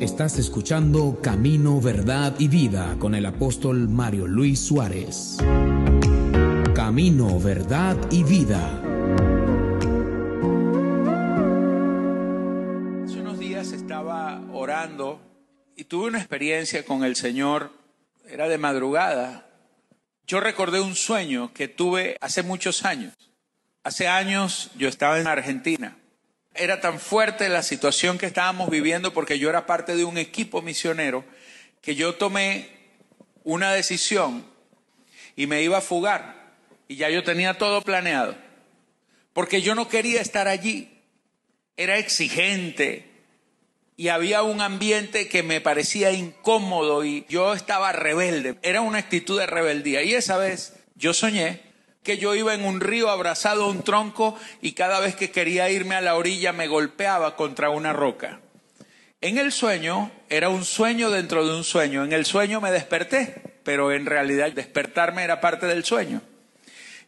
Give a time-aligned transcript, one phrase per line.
[0.00, 5.38] Estás escuchando Camino, Verdad y Vida con el apóstol Mario Luis Suárez.
[6.72, 8.80] Camino, Verdad y Vida.
[13.04, 15.20] Hace unos días estaba orando
[15.74, 17.72] y tuve una experiencia con el Señor.
[18.28, 19.48] Era de madrugada.
[20.28, 23.14] Yo recordé un sueño que tuve hace muchos años.
[23.82, 25.97] Hace años yo estaba en Argentina
[26.58, 30.60] era tan fuerte la situación que estábamos viviendo porque yo era parte de un equipo
[30.60, 31.24] misionero
[31.80, 32.68] que yo tomé
[33.44, 34.44] una decisión
[35.36, 36.54] y me iba a fugar
[36.88, 38.36] y ya yo tenía todo planeado
[39.32, 40.90] porque yo no quería estar allí.
[41.76, 43.08] Era exigente
[43.96, 48.56] y había un ambiente que me parecía incómodo y yo estaba rebelde.
[48.62, 51.67] Era una actitud de rebeldía y esa vez yo soñé
[52.08, 55.68] que yo iba en un río abrazado a un tronco y cada vez que quería
[55.68, 58.40] irme a la orilla me golpeaba contra una roca.
[59.20, 63.60] En el sueño, era un sueño dentro de un sueño, en el sueño me desperté,
[63.62, 66.22] pero en realidad despertarme era parte del sueño.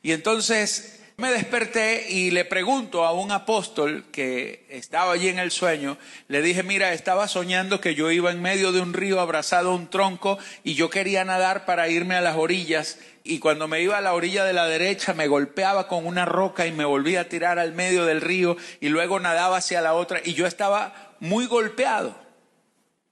[0.02, 5.50] Y entonces me desperté y le pregunto a un apóstol que estaba allí en el
[5.50, 5.96] sueño,
[6.28, 9.74] le dije, mira, estaba soñando que yo iba en medio de un río abrazado a
[9.74, 12.98] un tronco y yo quería nadar para irme a las orillas
[13.30, 16.66] y cuando me iba a la orilla de la derecha me golpeaba con una roca
[16.66, 20.20] y me volvía a tirar al medio del río y luego nadaba hacia la otra
[20.24, 22.20] y yo estaba muy golpeado,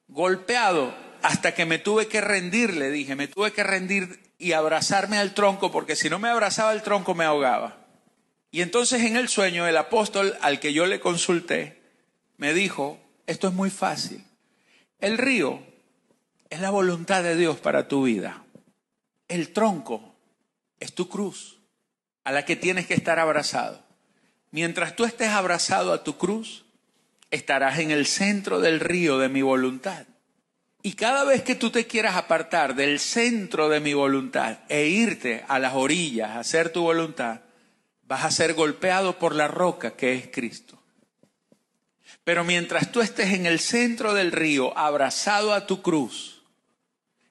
[0.09, 5.19] golpeado hasta que me tuve que rendir, le dije, me tuve que rendir y abrazarme
[5.19, 7.77] al tronco porque si no me abrazaba al tronco me ahogaba.
[8.51, 11.81] Y entonces en el sueño el apóstol al que yo le consulté
[12.39, 14.25] me dijo, esto es muy fácil,
[14.99, 15.63] el río
[16.51, 18.43] es la voluntad de Dios para tu vida.
[19.29, 20.08] El tronco
[20.81, 21.59] es tu cruz
[22.25, 23.83] a la que tienes que estar abrazado.
[24.51, 26.65] Mientras tú estés abrazado a tu cruz,
[27.31, 30.07] estarás en el centro del río de mi voluntad.
[30.83, 35.45] Y cada vez que tú te quieras apartar del centro de mi voluntad e irte
[35.49, 37.41] a las orillas a hacer tu voluntad,
[38.05, 40.79] vas a ser golpeado por la roca que es Cristo.
[42.25, 46.43] Pero mientras tú estés en el centro del río, abrazado a tu cruz,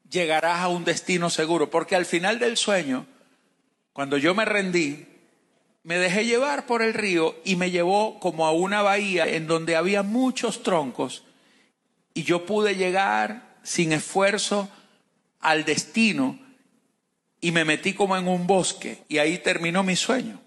[0.09, 1.69] llegarás a un destino seguro.
[1.69, 3.05] Porque al final del sueño,
[3.97, 5.07] cuando yo me rendí,
[5.81, 9.75] me dejé llevar por el río y me llevó como a una bahía en donde
[9.75, 11.23] había muchos troncos
[12.13, 14.69] y yo pude llegar sin esfuerzo
[15.39, 16.39] al destino
[17.41, 20.39] y me metí como en un bosque y ahí terminó mi sueño.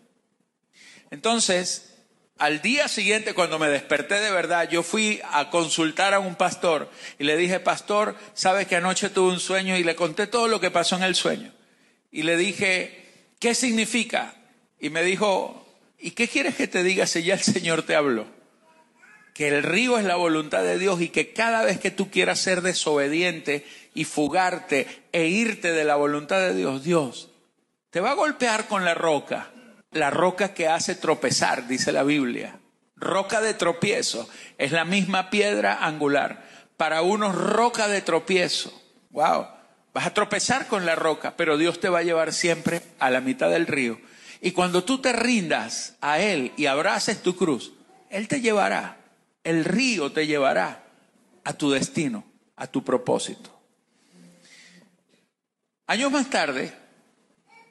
[1.10, 1.96] Entonces,
[2.38, 6.88] al día siguiente, cuando me desperté de verdad, yo fui a consultar a un pastor
[7.18, 10.60] y le dije, pastor, sabes que anoche tuve un sueño y le conté todo lo
[10.60, 11.52] que pasó en el sueño.
[12.12, 12.99] Y le dije,
[13.40, 14.34] ¿qué significa?
[14.78, 15.66] Y me dijo,
[15.98, 18.26] ¿y qué quieres que te diga si ya el Señor te habló?
[19.34, 22.38] Que el río es la voluntad de Dios y que cada vez que tú quieras
[22.38, 27.30] ser desobediente y fugarte e irte de la voluntad de Dios, Dios
[27.90, 29.50] te va a golpear con la roca
[29.92, 32.60] la roca que hace tropezar, dice la Biblia.
[32.96, 34.28] Roca de tropiezo
[34.58, 36.48] es la misma piedra angular.
[36.76, 38.72] Para unos roca de tropiezo.
[39.10, 39.46] Wow.
[39.92, 43.20] Vas a tropezar con la roca, pero Dios te va a llevar siempre a la
[43.20, 44.00] mitad del río.
[44.40, 47.72] Y cuando tú te rindas a Él y abraces tu cruz,
[48.08, 48.98] Él te llevará,
[49.44, 50.84] el río te llevará
[51.44, 52.24] a tu destino,
[52.56, 53.50] a tu propósito.
[55.86, 56.72] Años más tarde,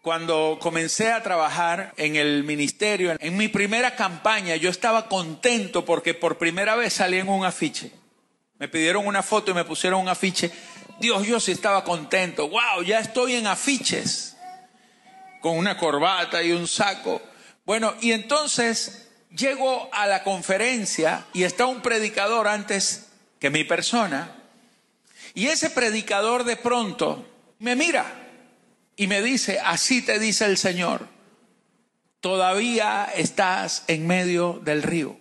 [0.01, 6.13] cuando comencé a trabajar en el ministerio, en mi primera campaña, yo estaba contento porque
[6.13, 7.91] por primera vez salí en un afiche.
[8.57, 10.51] Me pidieron una foto y me pusieron un afiche.
[10.99, 12.49] Dios, yo sí estaba contento.
[12.49, 12.83] ¡Wow!
[12.85, 14.35] Ya estoy en afiches.
[15.41, 17.21] Con una corbata y un saco.
[17.65, 23.07] Bueno, y entonces llego a la conferencia y está un predicador antes
[23.39, 24.35] que mi persona.
[25.33, 27.25] Y ese predicador de pronto
[27.59, 28.05] me mira
[28.95, 31.07] y me dice, así te dice el Señor,
[32.19, 35.17] todavía estás en medio del río.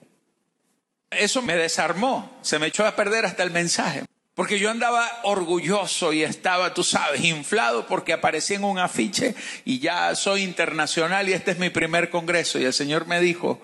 [1.10, 4.04] Eso me desarmó, se me echó a perder hasta el mensaje.
[4.38, 9.80] Porque yo andaba orgulloso y estaba, tú sabes, inflado porque aparecí en un afiche y
[9.80, 12.60] ya soy internacional y este es mi primer congreso.
[12.60, 13.60] Y el Señor me dijo,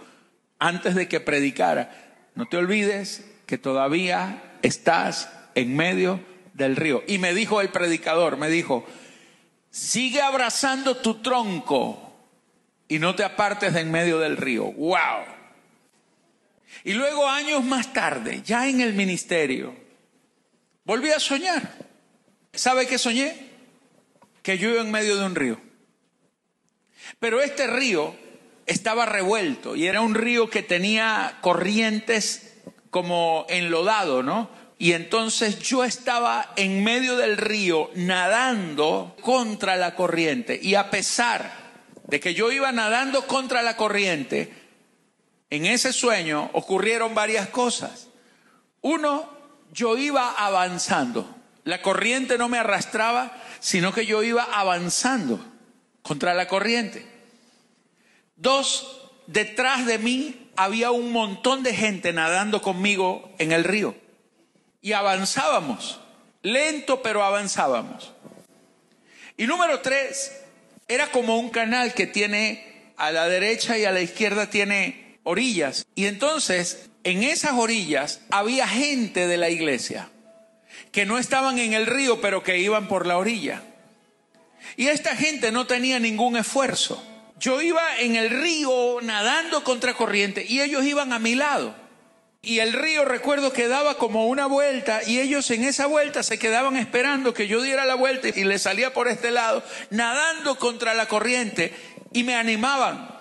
[0.59, 6.19] antes de que predicara, no te olvides que todavía estás en medio
[6.55, 7.05] del río.
[7.07, 8.85] Y me dijo el predicador, me dijo,
[9.71, 12.17] sigue abrazando tu tronco
[12.89, 14.65] y no te apartes de en medio del río.
[14.73, 15.23] ¡Wow!
[16.83, 19.84] Y luego años más tarde, ya en el ministerio,
[20.85, 21.77] volví a soñar.
[22.53, 23.51] ¿Sabe qué soñé?
[24.43, 25.61] Que yo iba en medio de un río.
[27.19, 28.15] Pero este río
[28.67, 32.55] estaba revuelto y era un río que tenía corrientes
[32.91, 34.49] como enlodado, ¿no?
[34.79, 40.59] Y entonces yo estaba en medio del río nadando contra la corriente.
[40.63, 41.65] Y a pesar
[42.07, 44.53] de que yo iba nadando contra la corriente,
[45.51, 48.09] en ese sueño ocurrieron varias cosas.
[48.81, 49.29] Uno,
[49.75, 51.29] yo iba avanzando.
[51.65, 55.45] La corriente no me arrastraba, sino que yo iba avanzando
[56.03, 57.05] contra la corriente.
[58.37, 63.97] Dos, detrás de mí había un montón de gente nadando conmigo en el río.
[64.81, 66.01] Y avanzábamos,
[66.43, 68.13] lento pero avanzábamos.
[69.37, 70.41] Y número tres,
[70.87, 75.87] era como un canal que tiene a la derecha y a la izquierda tiene orillas.
[75.97, 80.09] Y entonces, en esas orillas había gente de la iglesia
[80.91, 83.63] que no estaban en el río, pero que iban por la orilla.
[84.77, 87.03] Y esta gente no tenía ningún esfuerzo.
[87.39, 91.75] Yo iba en el río nadando contra corriente y ellos iban a mi lado.
[92.43, 96.39] Y el río, recuerdo que daba como una vuelta y ellos en esa vuelta se
[96.39, 100.95] quedaban esperando que yo diera la vuelta y le salía por este lado, nadando contra
[100.95, 101.75] la corriente
[102.13, 103.19] y me animaban.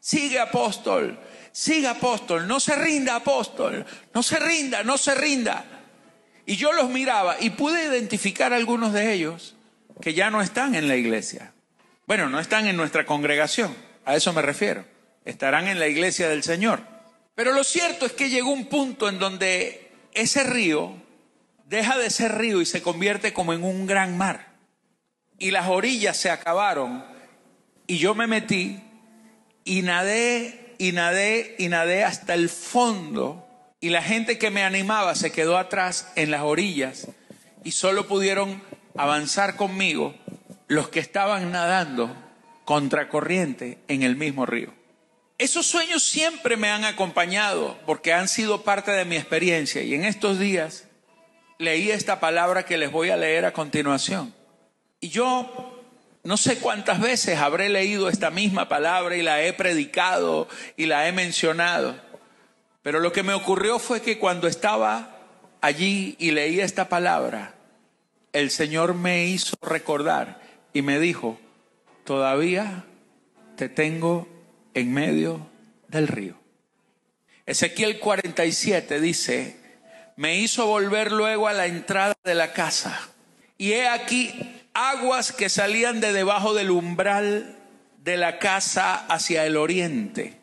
[0.00, 1.18] Sigue apóstol,
[1.60, 3.84] sigue apóstol, no se rinda apóstol,
[4.14, 5.62] no se rinda, no se rinda.
[6.46, 9.56] Y yo los miraba y pude identificar a algunos de ellos
[10.00, 11.52] que ya no están en la iglesia.
[12.06, 13.76] Bueno, no están en nuestra congregación,
[14.06, 14.86] a eso me refiero.
[15.26, 16.80] Estarán en la iglesia del Señor.
[17.34, 20.94] Pero lo cierto es que llegó un punto en donde ese río
[21.66, 24.54] deja de ser río y se convierte como en un gran mar.
[25.38, 27.04] Y las orillas se acabaron
[27.86, 28.82] y yo me metí
[29.64, 33.46] y nadé y nadé y nadé hasta el fondo
[33.80, 37.08] y la gente que me animaba se quedó atrás en las orillas
[37.62, 38.62] y solo pudieron
[38.96, 40.14] avanzar conmigo
[40.68, 42.16] los que estaban nadando
[42.64, 44.72] contracorriente en el mismo río.
[45.36, 50.06] Esos sueños siempre me han acompañado porque han sido parte de mi experiencia y en
[50.06, 50.86] estos días
[51.58, 54.34] leí esta palabra que les voy a leer a continuación.
[54.98, 55.79] Y yo
[56.22, 61.08] no sé cuántas veces habré leído esta misma palabra y la he predicado y la
[61.08, 61.98] he mencionado,
[62.82, 65.18] pero lo que me ocurrió fue que cuando estaba
[65.60, 67.54] allí y leí esta palabra,
[68.32, 70.40] el Señor me hizo recordar
[70.72, 71.38] y me dijo,
[72.04, 72.84] todavía
[73.56, 74.28] te tengo
[74.74, 75.46] en medio
[75.88, 76.38] del río.
[77.46, 79.56] Ezequiel 47 dice,
[80.16, 83.10] me hizo volver luego a la entrada de la casa
[83.58, 87.56] y he aquí aguas que salían de debajo del umbral
[87.98, 90.38] de la casa hacia el oriente.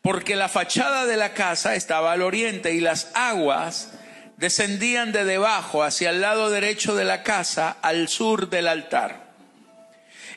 [0.00, 3.92] Porque la fachada de la casa estaba al oriente y las aguas
[4.36, 9.30] descendían de debajo hacia el lado derecho de la casa al sur del altar.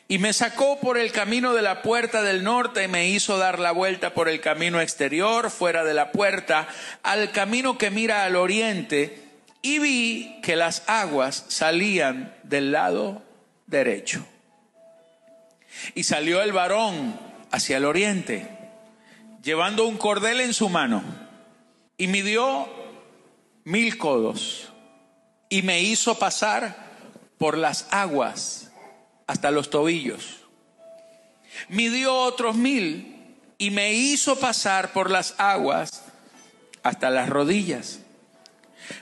[0.08, 3.58] Y me sacó por el camino de la puerta del norte y me hizo dar
[3.58, 6.68] la vuelta por el camino exterior, fuera de la puerta,
[7.02, 9.25] al camino que mira al oriente,
[9.66, 13.20] y vi que las aguas salían del lado
[13.66, 14.24] derecho.
[15.96, 17.18] Y salió el varón
[17.50, 18.48] hacia el oriente,
[19.42, 21.02] llevando un cordel en su mano,
[21.98, 22.68] y midió
[23.64, 24.72] mil codos
[25.48, 26.76] y me hizo pasar
[27.36, 28.70] por las aguas
[29.26, 30.44] hasta los tobillos.
[31.68, 36.04] Midió otros mil y me hizo pasar por las aguas
[36.84, 38.05] hasta las rodillas.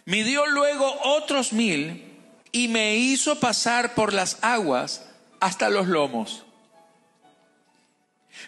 [0.05, 2.05] Midió luego otros mil
[2.53, 5.07] y me hizo pasar por las aguas
[5.41, 6.45] hasta los lomos.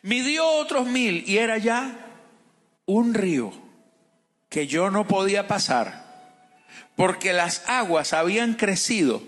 [0.03, 2.07] Midió otros mil y era ya
[2.87, 3.53] un río
[4.49, 6.07] que yo no podía pasar
[6.95, 9.23] porque las aguas habían crecido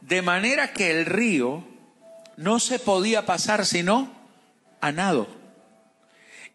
[0.00, 1.64] de manera que el río
[2.36, 4.10] no se podía pasar sino
[4.80, 5.28] a nado.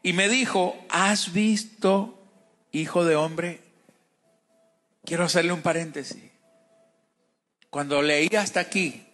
[0.04, 2.22] Y me dijo, ¿has visto,
[2.72, 3.62] hijo de hombre?
[5.10, 6.22] Quiero hacerle un paréntesis.
[7.72, 9.08] Cuando leí hasta aquí,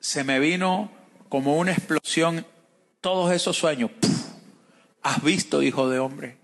[0.00, 0.90] se me vino
[1.28, 2.46] como una explosión
[3.02, 3.90] todos esos sueños.
[5.02, 6.38] ¿Has visto, hijo de hombre?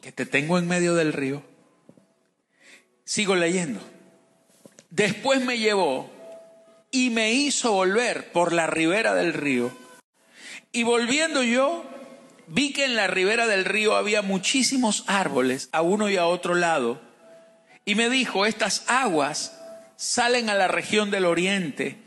[0.00, 1.42] Que te tengo en medio del río
[3.02, 3.80] Sigo leyendo.
[4.90, 6.08] Después me llevó
[6.92, 9.72] y me hizo volver por la ribera del río.
[10.70, 11.84] Y volviendo yo,
[12.48, 16.54] vi que en la ribera del río había muchísimos árboles a uno y a otro
[16.54, 17.00] lado.
[17.84, 19.58] Y me dijo, estas aguas
[19.96, 21.98] salen a la región del oriente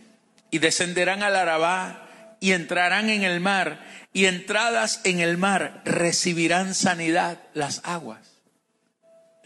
[0.51, 6.73] y descenderán al Arabá y entrarán en el mar y entradas en el mar recibirán
[6.75, 8.31] sanidad las aguas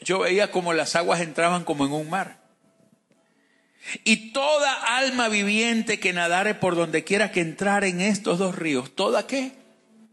[0.05, 2.37] yo veía como las aguas entraban como en un mar.
[4.03, 8.95] Y toda alma viviente que nadare por donde quiera que entrar en estos dos ríos,
[8.95, 9.53] ¿toda qué?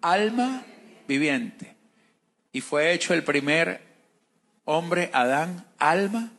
[0.01, 0.65] Alma
[1.13, 1.77] viviente.
[2.53, 3.83] Y fue hecho el primer
[4.65, 6.33] hombre, Adán, alma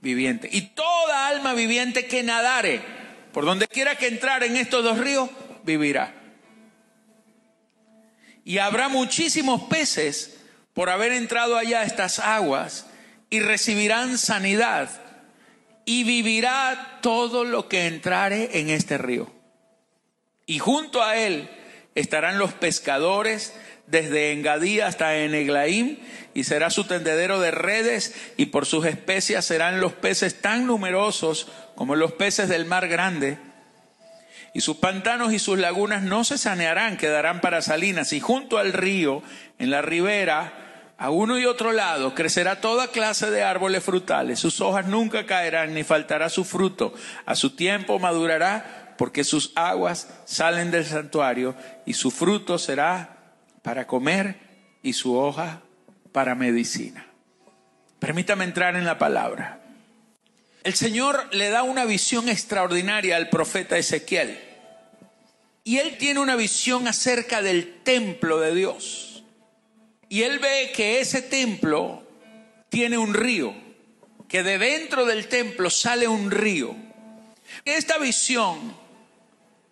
[0.00, 0.48] viviente.
[0.50, 2.80] Y toda alma viviente que nadare,
[3.32, 5.28] por donde quiera que entrar en estos dos ríos,
[5.64, 6.14] vivirá.
[8.44, 10.38] Y habrá muchísimos peces
[10.72, 12.86] por haber entrado allá a estas aguas
[13.30, 14.90] y recibirán sanidad
[15.84, 19.30] y vivirá todo lo que entrare en este río.
[20.46, 21.48] Y junto a él
[21.94, 23.54] estarán los pescadores
[23.86, 25.98] desde Engadí hasta Eneglaim,
[26.34, 31.48] y será su tendedero de redes, y por sus especias serán los peces tan numerosos
[31.74, 33.38] como los peces del mar grande.
[34.52, 38.72] Y sus pantanos y sus lagunas no se sanearán, quedarán para salinas, y junto al
[38.72, 39.22] río,
[39.58, 40.64] en la ribera,
[40.96, 45.74] a uno y otro lado crecerá toda clase de árboles frutales, sus hojas nunca caerán,
[45.74, 46.94] ni faltará su fruto,
[47.26, 53.13] a su tiempo madurará, porque sus aguas salen del santuario, y su fruto será
[53.64, 54.36] para comer
[54.82, 55.62] y su hoja
[56.12, 57.06] para medicina.
[57.98, 59.62] Permítame entrar en la palabra.
[60.62, 64.38] El Señor le da una visión extraordinaria al profeta Ezequiel.
[65.64, 69.24] Y él tiene una visión acerca del templo de Dios.
[70.10, 72.06] Y él ve que ese templo
[72.68, 73.54] tiene un río,
[74.28, 76.76] que de dentro del templo sale un río.
[77.64, 78.76] Esta visión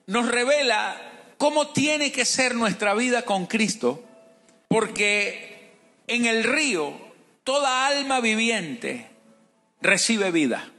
[0.07, 1.12] nos revela
[1.43, 4.01] cómo tiene que ser nuestra vida con Cristo,
[4.69, 5.73] porque
[6.07, 6.95] en el río
[7.43, 9.09] toda alma viviente
[9.81, 10.71] recibe vida.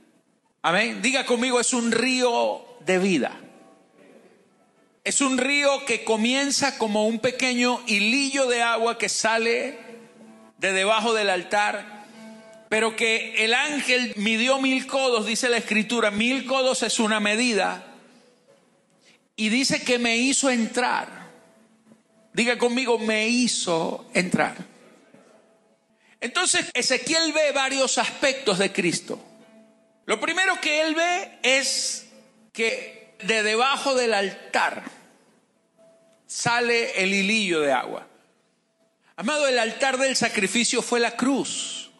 [0.61, 1.01] Amén.
[1.01, 3.41] Diga conmigo, es un río de vida.
[5.03, 9.77] Es un río que comienza como un pequeño hilillo de agua que sale
[10.59, 12.05] de debajo del altar,
[12.69, 17.92] pero que el ángel midió mil codos, dice la escritura, mil codos es una medida
[19.35, 21.23] y dice que me hizo entrar.
[22.33, 24.55] Diga conmigo, me hizo entrar.
[26.19, 29.19] Entonces Ezequiel ve varios aspectos de Cristo.
[30.05, 32.07] Lo primero que él ve es
[32.51, 34.83] que de debajo del altar
[36.27, 38.07] sale el hilillo de agua.
[39.15, 41.91] Amado, el altar del sacrificio fue la cruz.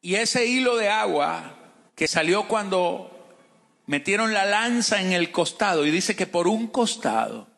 [0.00, 1.56] Y ese hilo de agua
[1.96, 3.17] que salió cuando
[3.88, 7.48] metieron la lanza en el costado y dice que por un costado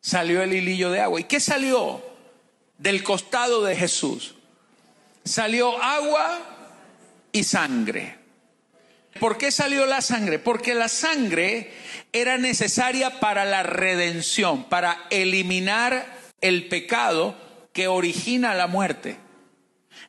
[0.00, 1.18] salió el hilillo de agua.
[1.18, 2.04] ¿Y qué salió
[2.78, 4.34] del costado de Jesús?
[5.24, 6.38] Salió agua
[7.32, 8.18] y sangre.
[9.18, 10.38] ¿Por qué salió la sangre?
[10.38, 11.72] Porque la sangre
[12.12, 16.06] era necesaria para la redención, para eliminar
[16.42, 17.34] el pecado
[17.72, 19.16] que origina la muerte.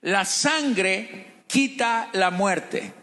[0.02, 3.01] La sangre quita la muerte.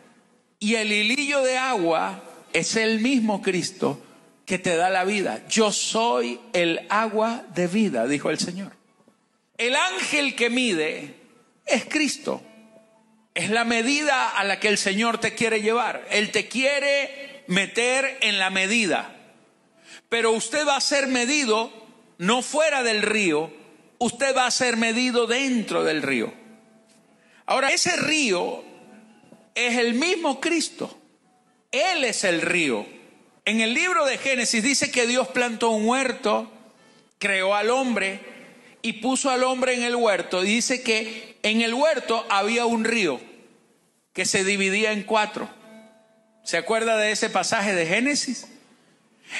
[0.58, 2.22] Y el hilillo de agua
[2.52, 4.02] es el mismo Cristo
[4.44, 5.46] que te da la vida.
[5.48, 8.72] Yo soy el agua de vida, dijo el Señor.
[9.56, 11.14] El ángel que mide
[11.66, 12.42] es Cristo.
[13.34, 16.06] Es la medida a la que el Señor te quiere llevar.
[16.10, 19.14] Él te quiere meter en la medida.
[20.08, 21.72] Pero usted va a ser medido
[22.18, 23.50] no fuera del río,
[23.98, 26.32] usted va a ser medido dentro del río.
[27.46, 28.64] Ahora, ese río
[29.66, 30.96] es el mismo Cristo.
[31.72, 32.86] Él es el río.
[33.44, 36.50] En el libro de Génesis dice que Dios plantó un huerto,
[37.18, 38.20] creó al hombre
[38.82, 40.42] y puso al hombre en el huerto.
[40.42, 43.20] Dice que en el huerto había un río
[44.12, 45.48] que se dividía en cuatro.
[46.44, 48.46] ¿Se acuerda de ese pasaje de Génesis?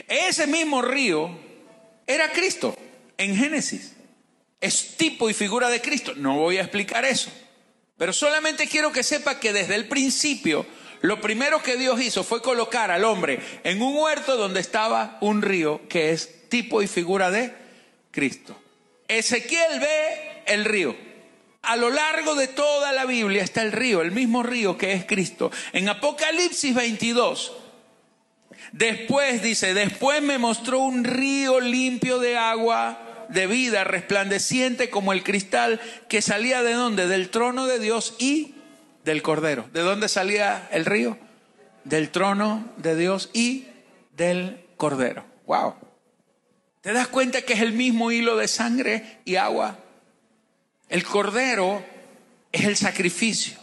[0.09, 1.31] Ese mismo río
[2.07, 2.77] era Cristo
[3.17, 3.95] en Génesis.
[4.61, 6.15] Es tipo y figura de Cristo.
[6.17, 7.31] No voy a explicar eso.
[7.99, 10.65] Pero solamente quiero que sepa que desde el principio
[11.01, 15.43] lo primero que Dios hizo fue colocar al hombre en un huerto donde estaba un
[15.43, 17.53] río que es tipo y figura de
[18.11, 18.57] Cristo.
[19.07, 20.97] Ezequiel ve el río.
[21.63, 25.05] A lo largo de toda la Biblia está el río, el mismo río que es
[25.05, 25.51] Cristo.
[25.73, 27.53] En Apocalipsis 22,
[28.73, 35.23] después dice, después me mostró un río limpio de agua de vida resplandeciente como el
[35.23, 37.07] cristal que salía de dónde?
[37.09, 38.55] Del trono de Dios y
[39.05, 39.69] del Cordero.
[39.73, 41.19] ¿De dónde salía el río?
[41.85, 43.67] Del trono de Dios y
[44.17, 45.25] del Cordero.
[45.47, 45.75] Wow.
[46.81, 49.79] ¿Te das cuenta que es el mismo hilo de sangre y agua?
[50.89, 51.85] El Cordero
[52.53, 53.59] es el sacrificio.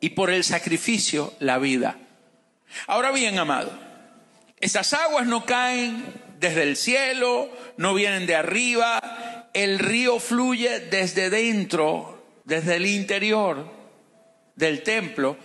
[0.00, 1.98] Y por el sacrificio la vida.
[2.86, 3.70] Ahora bien, amado,
[4.58, 6.04] esas aguas no caen
[6.40, 13.70] desde el cielo, no vienen de arriba, el río fluye desde dentro, desde el interior
[14.56, 15.36] del templo.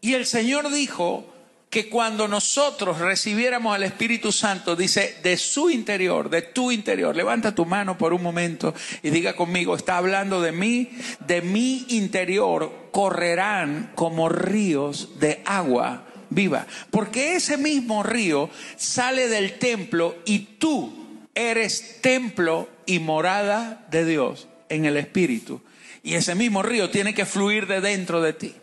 [0.00, 1.32] Y el Señor dijo
[1.70, 7.54] que cuando nosotros recibiéramos al Espíritu Santo, dice, de su interior, de tu interior, levanta
[7.54, 8.74] tu mano por un momento
[9.04, 10.90] y diga conmigo, está hablando de mí,
[11.20, 16.66] de mi interior correrán como ríos de agua viva.
[16.90, 24.48] Porque ese mismo río sale del templo y tú eres templo y morada de Dios
[24.68, 25.60] en el Espíritu.
[26.02, 28.54] Y ese mismo río tiene que fluir de dentro de ti.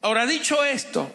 [0.00, 1.12] Ahora, dicho esto,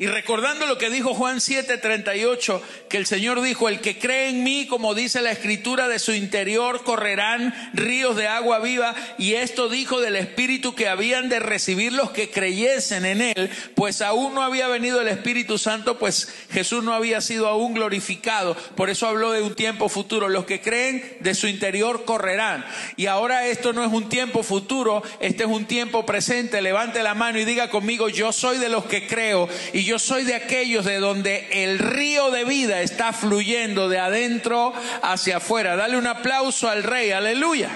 [0.00, 4.42] y recordando lo que dijo Juan 7:38, que el Señor dijo, el que cree en
[4.42, 8.94] mí, como dice la escritura, de su interior correrán ríos de agua viva.
[9.18, 14.00] Y esto dijo del Espíritu que habían de recibir los que creyesen en él, pues
[14.00, 18.56] aún no había venido el Espíritu Santo, pues Jesús no había sido aún glorificado.
[18.76, 20.30] Por eso habló de un tiempo futuro.
[20.30, 22.64] Los que creen de su interior correrán.
[22.96, 26.62] Y ahora esto no es un tiempo futuro, este es un tiempo presente.
[26.62, 29.46] Levante la mano y diga conmigo, yo soy de los que creo.
[29.74, 35.38] Y soy de aquellos de donde el río de vida está fluyendo de adentro hacia
[35.38, 35.76] afuera.
[35.76, 37.70] Dale un aplauso al rey, aleluya.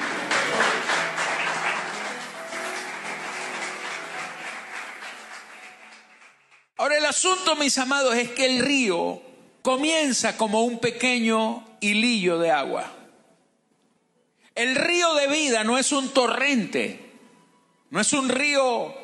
[6.76, 9.22] Ahora el asunto, mis amados, es que el río
[9.62, 12.92] comienza como un pequeño hilillo de agua.
[14.54, 17.00] El río de vida no es un torrente,
[17.90, 19.03] no es un río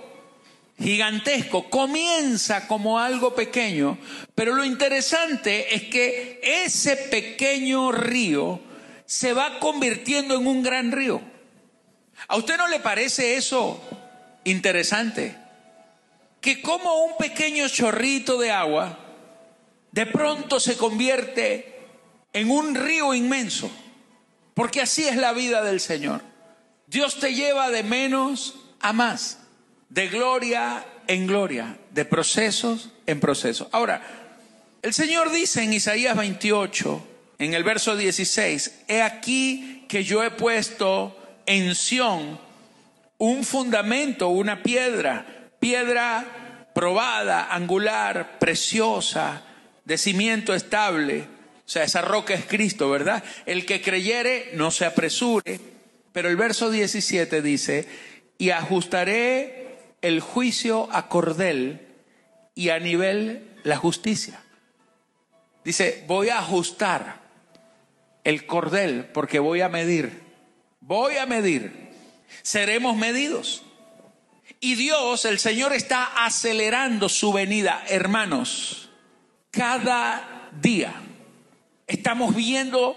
[0.81, 3.99] gigantesco, comienza como algo pequeño,
[4.35, 8.61] pero lo interesante es que ese pequeño río
[9.05, 11.21] se va convirtiendo en un gran río.
[12.29, 13.83] ¿A usted no le parece eso
[14.45, 15.37] interesante?
[16.41, 18.99] Que como un pequeño chorrito de agua
[19.93, 21.79] de pronto se convierte
[22.33, 23.71] en un río inmenso,
[24.55, 26.23] porque así es la vida del Señor.
[26.87, 29.41] Dios te lleva de menos a más
[29.91, 33.69] de gloria en gloria, de procesos en procesos.
[33.73, 34.03] Ahora,
[34.83, 37.07] el Señor dice en Isaías 28,
[37.39, 41.17] en el verso 16, he aquí que yo he puesto
[41.47, 42.41] en Sión
[43.19, 49.43] un fundamento, una piedra, piedra probada, angular, preciosa,
[49.85, 51.27] de cimiento estable.
[51.67, 53.23] O sea, esa roca es Cristo, ¿verdad?
[53.45, 55.61] El que creyere no se apresure.
[56.13, 57.87] Pero el verso 17 dice,
[58.39, 59.60] y ajustaré
[60.03, 61.87] el juicio a cordel
[62.55, 64.43] y a nivel la justicia.
[65.65, 67.21] Dice, voy a ajustar
[68.25, 70.23] el cordel porque voy a medir.
[70.81, 71.91] Voy a medir.
[72.43, 73.63] Seremos medidos.
[74.61, 78.91] Y Dios, el Señor, está acelerando su venida, hermanos.
[79.51, 80.95] Cada día
[81.87, 82.97] estamos viendo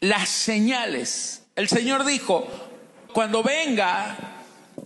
[0.00, 1.44] las señales.
[1.56, 2.48] El Señor dijo,
[3.12, 4.37] cuando venga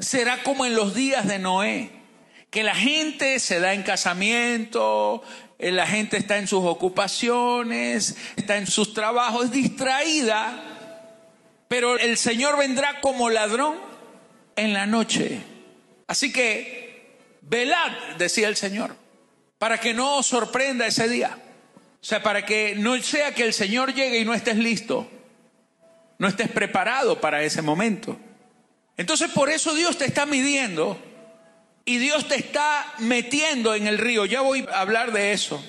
[0.02, 1.90] será como en los días de Noé,
[2.50, 5.22] que la gente se da en casamiento,
[5.58, 10.62] eh, la gente está en sus ocupaciones, está en sus trabajos, distraída,
[11.68, 13.78] pero el Señor vendrá como ladrón
[14.56, 15.40] en la noche.
[16.08, 18.96] Así que, velad, decía el Señor,
[19.58, 21.38] para que no os sorprenda ese día.
[22.02, 25.08] O sea, para que no sea que el Señor llegue y no estés listo,
[26.18, 28.18] no estés preparado para ese momento.
[29.02, 30.96] Entonces por eso Dios te está midiendo
[31.84, 34.26] y Dios te está metiendo en el río.
[34.26, 35.60] Ya voy a hablar de eso.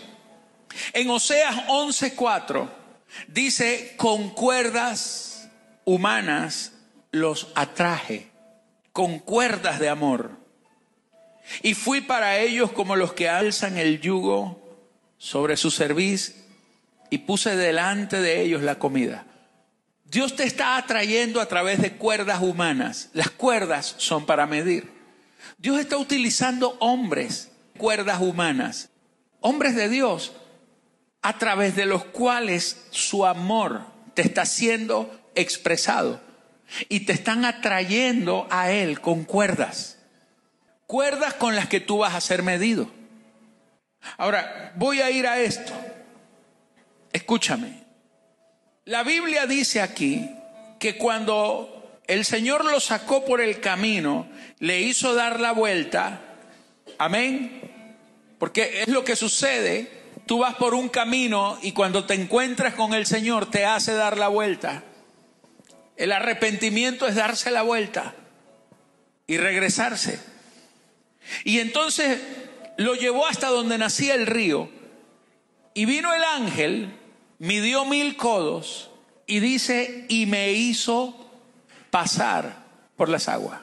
[0.93, 2.69] En Oseas 11:4
[3.30, 5.50] dice, con cuerdas
[5.84, 6.74] humanas
[7.10, 8.30] los atraje,
[8.91, 10.38] con cuerdas de amor.
[11.63, 14.62] Y fui para ellos como los que alzan el yugo
[15.17, 16.36] sobre su cerviz
[17.10, 19.26] y puse delante de ellos la comida.
[20.13, 23.10] Dios te está atrayendo a través de cuerdas humanas.
[23.13, 24.93] Las cuerdas son para medir.
[25.58, 27.49] Dios está utilizando hombres,
[27.80, 28.91] cuerdas humanas,
[29.41, 30.34] hombres de Dios,
[31.23, 36.21] a través de los cuales su amor te está siendo expresado
[36.89, 39.97] y te están atrayendo a Él con cuerdas.
[40.86, 42.88] Cuerdas con las que tú vas a ser medido.
[44.17, 45.73] Ahora, voy a ir a esto.
[47.12, 47.83] Escúchame.
[48.86, 50.30] La Biblia dice aquí
[50.78, 54.28] que cuando el Señor lo sacó por el camino,
[54.60, 56.19] le hizo dar la vuelta,
[56.98, 57.62] amén,
[58.39, 59.89] porque es lo que sucede,
[60.26, 64.17] tú vas por un camino y cuando te encuentras con el Señor te hace dar
[64.17, 64.84] la vuelta.
[65.96, 68.13] El arrepentimiento es darse la vuelta
[69.28, 70.19] y regresarse.
[71.46, 72.19] Y entonces
[72.76, 74.69] lo llevó hasta donde nacía el río
[75.74, 77.00] y vino el ángel
[77.39, 78.89] midió mil codos
[79.26, 81.15] y dice, y me hizo
[81.89, 82.63] pasar
[82.96, 83.62] por las aguas.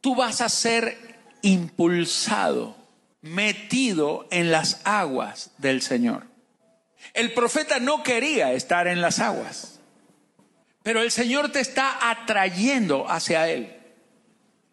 [0.00, 2.76] Tú vas a ser impulsado
[3.22, 6.26] metido en las aguas del Señor.
[7.14, 9.80] El profeta no quería estar en las aguas,
[10.82, 13.76] pero el Señor te está atrayendo hacia Él,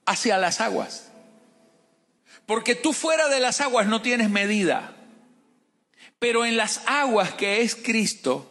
[0.05, 1.11] hacia las aguas.
[2.45, 4.93] Porque tú fuera de las aguas no tienes medida,
[6.23, 8.49] pero en las aguas que es Cristo,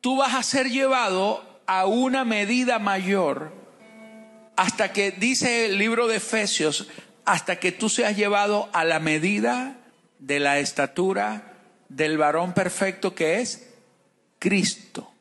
[0.00, 3.52] tú vas a ser llevado a una medida mayor
[4.56, 6.88] hasta que, dice el libro de Efesios,
[7.26, 9.76] hasta que tú seas llevado a la medida
[10.18, 11.52] de la estatura
[11.90, 13.68] del varón perfecto que es
[14.38, 15.12] Cristo.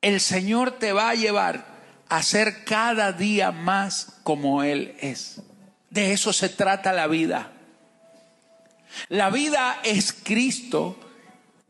[0.00, 1.66] El Señor te va a llevar
[2.08, 5.40] a ser cada día más como Él es.
[5.88, 7.52] De eso se trata la vida.
[9.08, 10.98] La vida es Cristo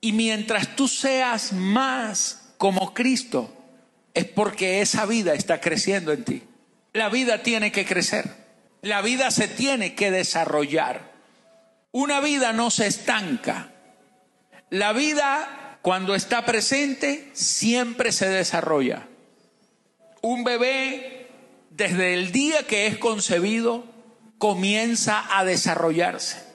[0.04, 3.56] y mientras tú seas más como Cristo,
[4.14, 6.42] es porque esa vida está creciendo en ti.
[6.92, 8.28] La vida tiene que crecer.
[8.82, 11.12] La vida se tiene que desarrollar.
[11.92, 13.70] Una vida no se estanca.
[14.70, 19.06] La vida, cuando está presente, siempre se desarrolla.
[20.20, 21.28] Un bebé,
[21.70, 23.86] desde el día que es concebido,
[24.38, 26.51] comienza a desarrollarse.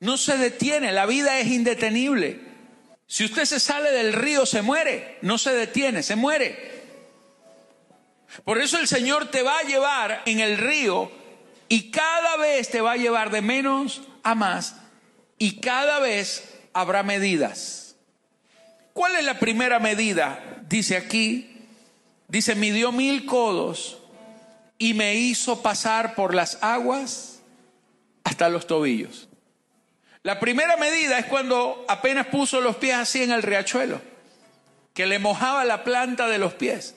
[0.00, 2.40] No se detiene, la vida es indetenible.
[3.06, 6.78] Si usted se sale del río, se muere, no se detiene, se muere.
[8.44, 11.10] Por eso el Señor te va a llevar en el río
[11.68, 14.76] y cada vez te va a llevar de menos a más
[15.38, 17.96] y cada vez habrá medidas.
[18.92, 20.62] ¿Cuál es la primera medida?
[20.68, 21.66] Dice aquí,
[22.28, 23.98] dice, midió mil codos
[24.76, 27.40] y me hizo pasar por las aguas
[28.24, 29.27] hasta los tobillos.
[30.22, 34.00] La primera medida es cuando apenas puso los pies así en el riachuelo,
[34.94, 36.96] que le mojaba la planta de los pies.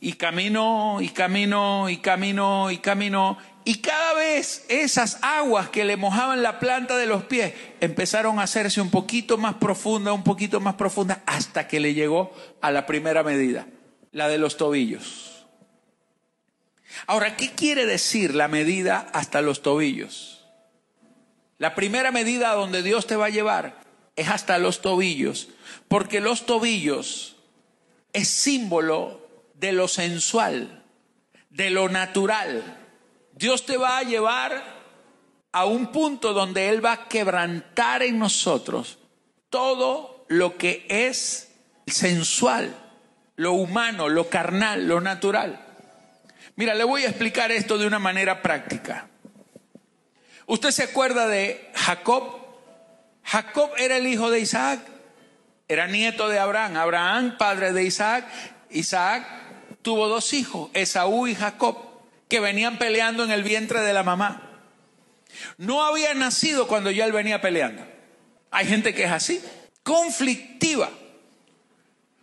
[0.00, 5.96] Y caminó, y caminó, y caminó, y caminó, y cada vez esas aguas que le
[5.96, 10.60] mojaban la planta de los pies empezaron a hacerse un poquito más profunda, un poquito
[10.60, 13.66] más profunda, hasta que le llegó a la primera medida,
[14.12, 15.46] la de los tobillos.
[17.06, 20.33] Ahora, ¿qué quiere decir la medida hasta los tobillos?
[21.64, 23.80] La primera medida donde Dios te va a llevar
[24.16, 25.48] es hasta los tobillos,
[25.88, 27.36] porque los tobillos
[28.12, 30.84] es símbolo de lo sensual,
[31.48, 32.84] de lo natural
[33.32, 34.62] Dios te va a llevar
[35.52, 38.98] a un punto donde Él va a quebrantar en nosotros
[39.48, 41.50] todo lo que es
[41.86, 42.76] sensual,
[43.36, 45.64] lo humano, lo carnal, lo natural.
[46.56, 49.08] Mira, le voy a explicar esto de una manera práctica.
[50.46, 52.44] ¿Usted se acuerda de Jacob?
[53.24, 54.80] Jacob era el hijo de Isaac,
[55.68, 58.26] era nieto de Abraham, Abraham padre de Isaac,
[58.70, 59.26] Isaac
[59.82, 61.94] tuvo dos hijos, Esaú y Jacob
[62.28, 64.42] que venían peleando en el vientre de la mamá.
[65.58, 67.86] No había nacido cuando ya él venía peleando.
[68.50, 69.42] Hay gente que es así,
[69.82, 70.90] conflictiva.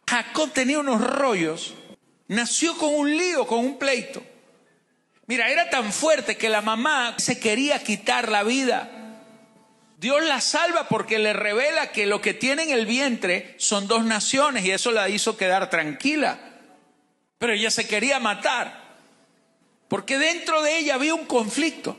[0.08, 1.74] Jacob tenía unos rollos,
[2.28, 4.22] nació con un lío, con un pleito.
[5.32, 8.90] Mira, era tan fuerte que la mamá se quería quitar la vida.
[9.98, 14.04] Dios la salva porque le revela que lo que tiene en el vientre son dos
[14.04, 16.38] naciones y eso la hizo quedar tranquila.
[17.38, 18.98] Pero ella se quería matar
[19.88, 21.98] porque dentro de ella había un conflicto.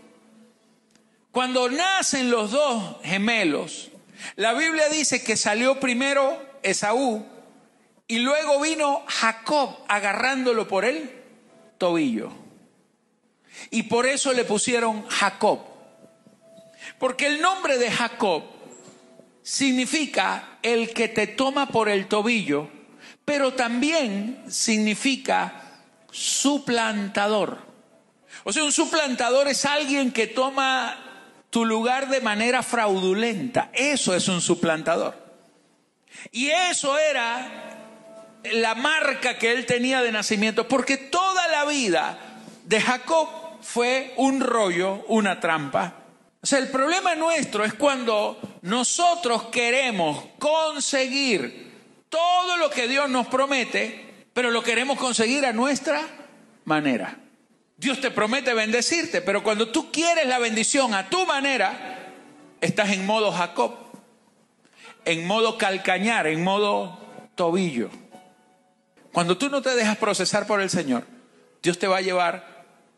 [1.31, 3.89] Cuando nacen los dos gemelos,
[4.37, 7.25] la Biblia dice que salió primero Esaú
[8.07, 11.11] y luego vino Jacob agarrándolo por el
[11.79, 12.42] tobillo.
[13.71, 15.61] Y por eso le pusieron Jacob.
[16.99, 18.45] Porque el nombre de Jacob
[19.43, 22.71] significa el que te toma por el tobillo,
[23.25, 25.63] pero también significa
[26.11, 27.59] suplantador.
[28.45, 30.99] O sea, un suplantador es alguien que toma
[31.51, 33.71] tu lugar de manera fraudulenta.
[33.73, 35.15] Eso es un suplantador.
[36.31, 37.79] Y eso era
[38.53, 42.32] la marca que él tenía de nacimiento, porque toda la vida
[42.73, 43.29] de Jacob
[43.61, 45.93] fue un rollo, una trampa.
[46.41, 51.71] O sea, el problema nuestro es cuando nosotros queremos conseguir
[52.09, 56.01] todo lo que Dios nos promete, pero lo queremos conseguir a nuestra
[56.65, 57.19] manera.
[57.77, 62.11] Dios te promete bendecirte, pero cuando tú quieres la bendición a tu manera,
[62.63, 63.75] estás en modo Jacob,
[65.05, 66.99] en modo calcañar, en modo
[67.35, 67.91] tobillo.
[69.13, 71.05] Cuando tú no te dejas procesar por el Señor,
[71.63, 72.52] Dios te va a llevar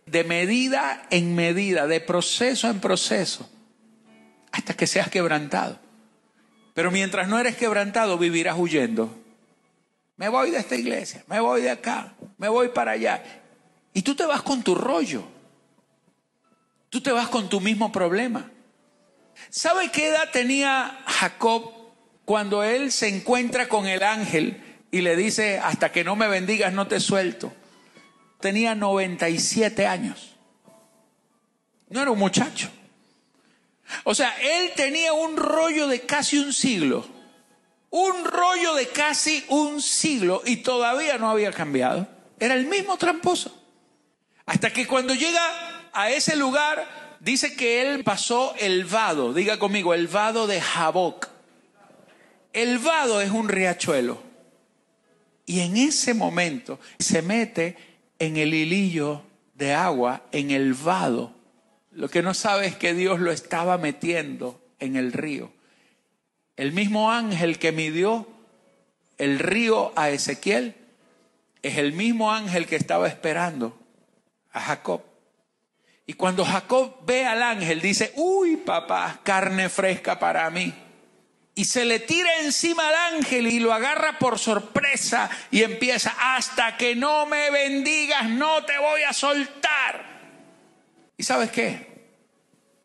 [0.06, 3.48] de medida en medida, de proceso en proceso,
[4.52, 5.78] hasta que seas quebrantado.
[6.74, 9.16] Pero mientras no eres quebrantado, vivirás huyendo.
[10.16, 13.22] Me voy de esta iglesia, me voy de acá, me voy para allá.
[13.92, 15.24] Y tú te vas con tu rollo.
[16.90, 18.50] Tú te vas con tu mismo problema.
[19.50, 21.72] ¿Sabe qué edad tenía Jacob
[22.24, 26.72] cuando él se encuentra con el ángel y le dice, hasta que no me bendigas
[26.72, 27.52] no te suelto?
[28.44, 30.34] Tenía 97 años.
[31.88, 32.68] No era un muchacho.
[34.02, 37.06] O sea, él tenía un rollo de casi un siglo.
[37.88, 42.06] Un rollo de casi un siglo y todavía no había cambiado.
[42.38, 43.50] Era el mismo tramposo.
[44.44, 49.32] Hasta que cuando llega a ese lugar, dice que él pasó el vado.
[49.32, 51.30] Diga conmigo, el vado de Jaboc.
[52.52, 54.22] El vado es un riachuelo.
[55.46, 59.22] Y en ese momento se mete en el hilillo
[59.54, 61.34] de agua, en el vado
[61.94, 65.52] lo que no sabe es que Dios lo estaba metiendo en el río.
[66.56, 68.26] El mismo ángel que midió
[69.16, 70.74] el río a Ezequiel
[71.62, 73.78] es el mismo ángel que estaba esperando
[74.52, 75.02] a Jacob.
[76.06, 80.74] Y cuando Jacob ve al ángel, dice, uy papá, carne fresca para mí.
[81.54, 86.76] Y se le tira encima al ángel y lo agarra por sorpresa y empieza, hasta
[86.76, 90.04] que no me bendigas, no te voy a soltar.
[91.16, 91.94] ¿Y sabes qué?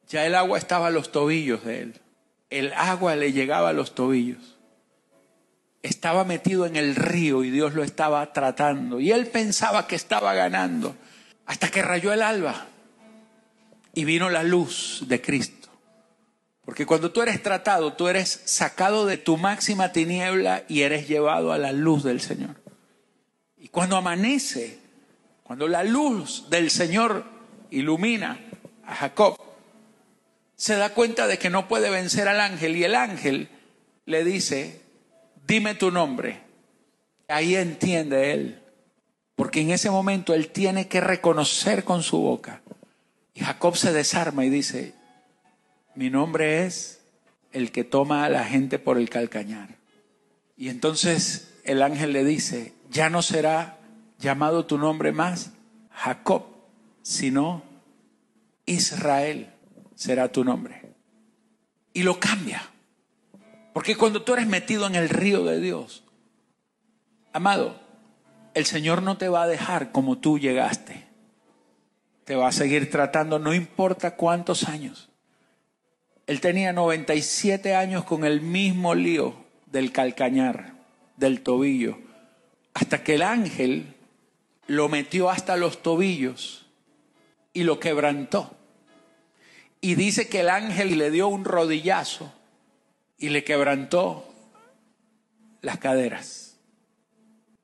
[0.08, 2.02] Ya el agua estaba a los tobillos de él.
[2.50, 4.58] El agua le llegaba a los tobillos.
[5.82, 9.00] Estaba metido en el río y Dios lo estaba tratando.
[9.00, 10.96] Y él pensaba que estaba ganando.
[11.46, 12.68] Hasta que rayó el alba
[13.94, 15.59] y vino la luz de Cristo.
[16.70, 21.52] Porque cuando tú eres tratado, tú eres sacado de tu máxima tiniebla y eres llevado
[21.52, 22.62] a la luz del Señor.
[23.58, 24.78] Y cuando amanece,
[25.42, 27.24] cuando la luz del Señor
[27.72, 28.40] ilumina
[28.86, 29.36] a Jacob,
[30.56, 33.50] se da cuenta de que no puede vencer al ángel y el ángel
[34.06, 34.84] le dice,
[35.48, 36.40] dime tu nombre.
[37.30, 38.62] Ahí entiende él,
[39.36, 42.62] porque en ese momento él tiene que reconocer con su boca.
[43.34, 44.99] Y Jacob se desarma y dice,
[45.96, 47.02] mi nombre es
[47.52, 49.78] el que toma a la gente por el calcañar.
[50.56, 53.78] Y entonces el ángel le dice, ya no será
[54.20, 55.54] llamado tu nombre más
[55.92, 56.46] Jacob,
[57.02, 57.64] sino
[58.66, 59.54] Israel
[59.96, 60.94] será tu nombre.
[61.94, 62.70] Y lo cambia.
[63.74, 66.04] Porque cuando tú eres metido en el río de Dios,
[67.34, 67.80] amado,
[68.54, 71.08] el Señor no te va a dejar como tú llegaste.
[72.26, 75.09] Te va a seguir tratando, no importa cuántos años.
[76.30, 79.34] Él tenía 97 años con el mismo lío
[79.66, 80.76] del calcañar,
[81.18, 81.98] del tobillo,
[82.76, 83.96] hasta que el ángel
[84.68, 86.68] lo metió hasta los tobillos
[87.52, 88.56] y lo quebrantó.
[89.82, 92.32] Y dice que el ángel le dio un rodillazo
[93.18, 94.32] y le quebrantó
[95.62, 96.60] las caderas.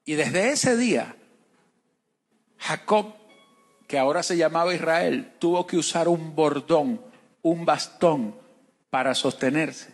[0.05, 1.15] Y desde ese día,
[2.57, 3.13] Jacob,
[3.87, 6.99] que ahora se llamaba Israel, tuvo que usar un bordón,
[7.43, 8.43] un bastón
[8.95, 9.89] para sostenerse.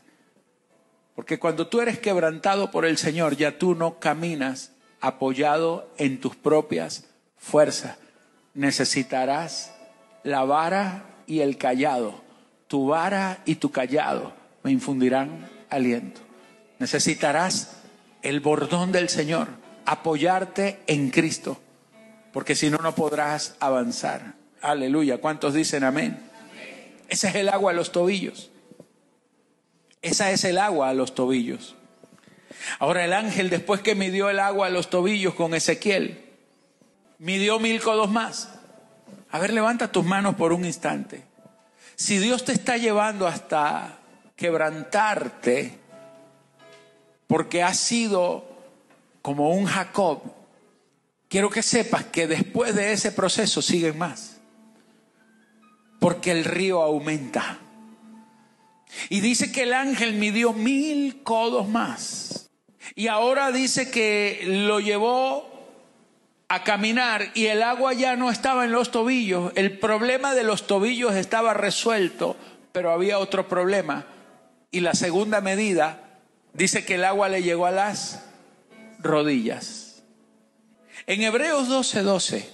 [1.15, 6.35] Porque cuando tú eres quebrantado por el Señor, ya tú no caminas apoyado en tus
[6.35, 7.97] propias fuerzas.
[8.53, 9.73] Necesitarás
[10.21, 12.21] la vara y el callado.
[12.67, 16.21] Tu vara y tu callado me infundirán aliento.
[16.77, 17.77] Necesitarás
[18.21, 19.47] el bordón del Señor,
[19.87, 21.59] apoyarte en Cristo,
[22.31, 24.35] porque si no, no podrás avanzar.
[24.61, 25.17] Aleluya.
[25.17, 26.19] ¿Cuántos dicen amén?
[27.09, 28.50] Ese es el agua a los tobillos.
[30.01, 31.75] Esa es el agua a los tobillos.
[32.79, 36.25] Ahora el ángel, después que midió el agua a los tobillos con Ezequiel,
[37.19, 38.49] midió mil codos más.
[39.29, 41.23] A ver, levanta tus manos por un instante.
[41.95, 43.99] Si Dios te está llevando hasta
[44.35, 45.77] quebrantarte,
[47.27, 48.45] porque has sido
[49.21, 50.21] como un Jacob,
[51.29, 54.37] quiero que sepas que después de ese proceso siguen más.
[55.99, 57.59] Porque el río aumenta.
[59.09, 62.49] Y dice que el ángel midió mil codos más.
[62.95, 65.51] Y ahora dice que lo llevó
[66.49, 69.53] a caminar y el agua ya no estaba en los tobillos.
[69.55, 72.35] El problema de los tobillos estaba resuelto,
[72.73, 74.05] pero había otro problema.
[74.69, 76.19] Y la segunda medida
[76.53, 78.25] dice que el agua le llegó a las
[78.99, 80.03] rodillas.
[81.07, 82.49] En Hebreos 12:12, 12,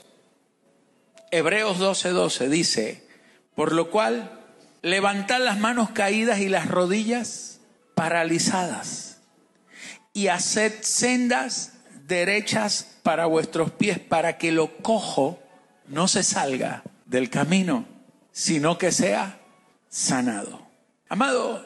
[1.32, 3.08] Hebreos 12:12 12 dice,
[3.56, 4.37] por lo cual
[4.82, 7.60] levantad las manos caídas y las rodillas
[7.96, 9.18] paralizadas
[10.13, 11.74] y haced sendas
[12.08, 15.40] derechas para vuestros pies, para que lo cojo
[15.88, 17.86] no se salga del camino,
[18.32, 19.40] sino que sea
[19.90, 20.68] sanado.
[21.10, 21.66] Amado,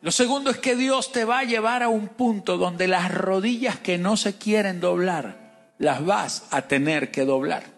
[0.00, 3.78] lo segundo es que Dios te va a llevar a un punto donde las rodillas
[3.78, 7.75] que no se quieren doblar, las vas a tener que doblar.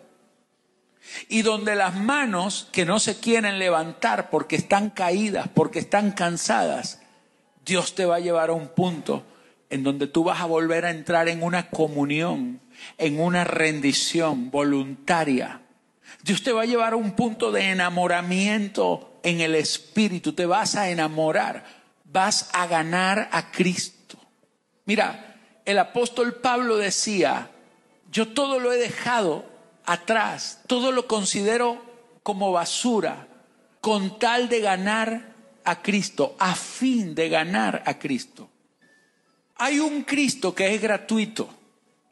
[1.29, 7.01] Y donde las manos que no se quieren levantar porque están caídas, porque están cansadas,
[7.64, 9.25] Dios te va a llevar a un punto
[9.71, 12.61] en donde tú vas a volver a entrar en una comunión,
[12.97, 15.61] en una rendición voluntaria.
[16.23, 20.75] Dios te va a llevar a un punto de enamoramiento en el espíritu, te vas
[20.75, 21.64] a enamorar,
[22.05, 24.18] vas a ganar a Cristo.
[24.87, 27.51] Mira, el apóstol Pablo decía,
[28.11, 29.44] yo todo lo he dejado
[29.88, 31.83] atrás, todo lo considero
[32.22, 33.27] como basura,
[33.81, 35.33] con tal de ganar
[35.64, 38.51] a Cristo, a fin de ganar a Cristo.
[39.57, 41.48] Hay un Cristo que es gratuito,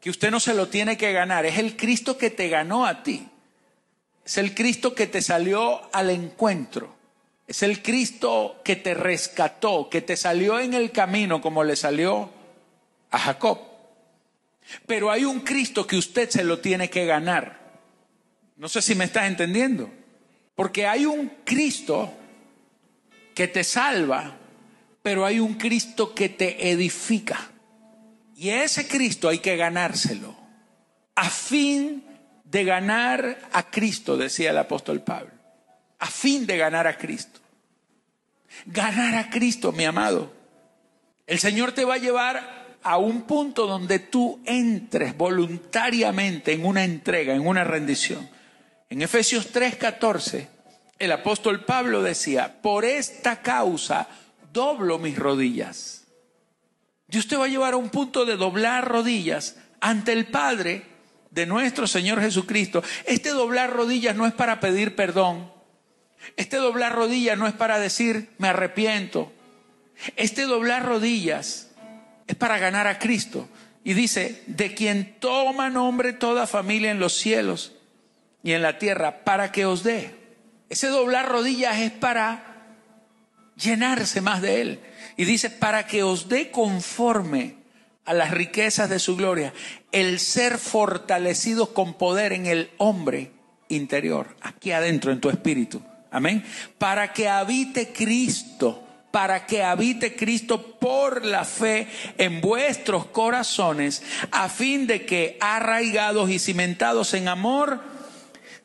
[0.01, 3.03] que usted no se lo tiene que ganar, es el Cristo que te ganó a
[3.03, 3.29] ti.
[4.25, 6.95] Es el Cristo que te salió al encuentro.
[7.47, 12.29] Es el Cristo que te rescató, que te salió en el camino como le salió
[13.11, 13.59] a Jacob.
[14.85, 17.66] Pero hay un Cristo que usted se lo tiene que ganar.
[18.57, 19.89] No sé si me estás entendiendo.
[20.55, 22.11] Porque hay un Cristo
[23.35, 24.35] que te salva,
[25.03, 27.51] pero hay un Cristo que te edifica.
[28.35, 30.35] Y ese Cristo hay que ganárselo.
[31.15, 32.03] A fin
[32.43, 35.31] de ganar a Cristo, decía el apóstol Pablo.
[35.99, 37.39] A fin de ganar a Cristo.
[38.65, 40.33] Ganar a Cristo, mi amado.
[41.27, 46.83] El Señor te va a llevar a un punto donde tú entres voluntariamente en una
[46.83, 48.29] entrega, en una rendición.
[48.89, 50.47] En Efesios 3:14
[50.99, 54.07] el apóstol Pablo decía, por esta causa
[54.51, 56.05] doblo mis rodillas.
[57.07, 60.83] Dios te va a llevar a un punto de doblar rodillas ante el Padre
[61.29, 62.83] de nuestro Señor Jesucristo.
[63.05, 65.51] Este doblar rodillas no es para pedir perdón.
[66.35, 69.31] Este doblar rodillas no es para decir me arrepiento.
[70.15, 71.69] Este doblar rodillas
[72.25, 73.47] es para ganar a Cristo.
[73.83, 77.76] Y dice, de quien toma nombre toda familia en los cielos
[78.47, 80.15] y en la tierra, para que os dé
[80.69, 82.45] ese doblar rodillas es para
[83.57, 84.79] llenarse más de Él.
[85.17, 87.55] Y dice, para que os dé conforme
[88.05, 89.53] a las riquezas de su gloria,
[89.91, 93.31] el ser fortalecidos con poder en el hombre
[93.67, 95.81] interior, aquí adentro en tu espíritu.
[96.09, 96.45] Amén.
[96.77, 98.81] Para que habite Cristo,
[99.11, 106.29] para que habite Cristo por la fe en vuestros corazones, a fin de que arraigados
[106.29, 107.96] y cimentados en amor,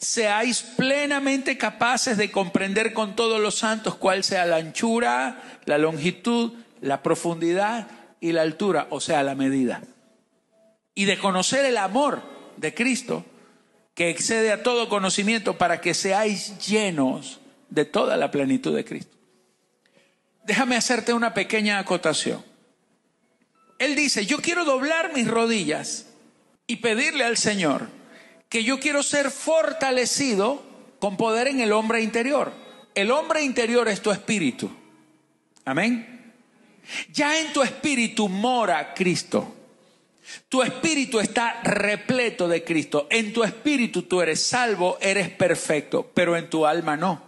[0.03, 6.55] seáis plenamente capaces de comprender con todos los santos cuál sea la anchura, la longitud,
[6.81, 7.87] la profundidad
[8.21, 9.81] y la altura, o sea, la medida.
[10.97, 12.21] Y de conocer el amor
[12.57, 13.25] de Cristo,
[13.95, 19.17] que excede a todo conocimiento, para que seáis llenos de toda la plenitud de Cristo.
[20.45, 22.45] Déjame hacerte una pequeña acotación.
[23.79, 26.07] Él dice, yo quiero doblar mis rodillas
[26.67, 28.02] y pedirle al Señor
[28.53, 30.63] que yo quiero ser fortalecido
[30.99, 32.53] con poder en el hombre interior.
[32.95, 34.71] El hombre interior es tu espíritu.
[35.65, 36.35] Amén.
[37.15, 39.57] Ya en tu espíritu mora Cristo.
[40.51, 43.07] Tu espíritu está repleto de Cristo.
[43.09, 47.23] En tu espíritu tú eres salvo, eres perfecto, pero en tu alma no.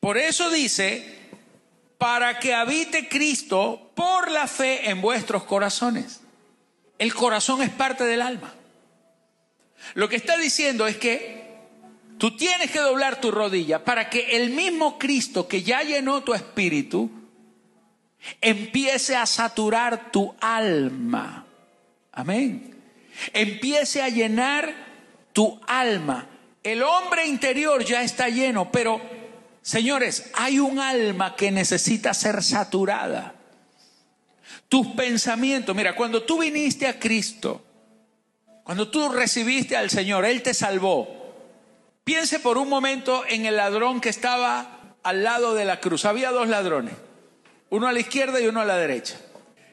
[0.00, 1.30] Por eso dice,
[1.96, 6.20] para que habite Cristo por la fe en vuestros corazones.
[6.98, 8.52] El corazón es parte del alma.
[9.92, 11.44] Lo que está diciendo es que
[12.18, 16.32] tú tienes que doblar tu rodilla para que el mismo Cristo que ya llenó tu
[16.32, 17.10] espíritu
[18.40, 21.46] empiece a saturar tu alma.
[22.12, 22.74] Amén.
[23.32, 24.74] Empiece a llenar
[25.32, 26.28] tu alma.
[26.62, 29.00] El hombre interior ya está lleno, pero
[29.60, 33.34] señores, hay un alma que necesita ser saturada.
[34.68, 37.62] Tus pensamientos, mira, cuando tú viniste a Cristo,
[38.64, 41.06] cuando tú recibiste al Señor, Él te salvó.
[42.02, 46.06] Piense por un momento en el ladrón que estaba al lado de la cruz.
[46.06, 46.94] Había dos ladrones,
[47.70, 49.20] uno a la izquierda y uno a la derecha.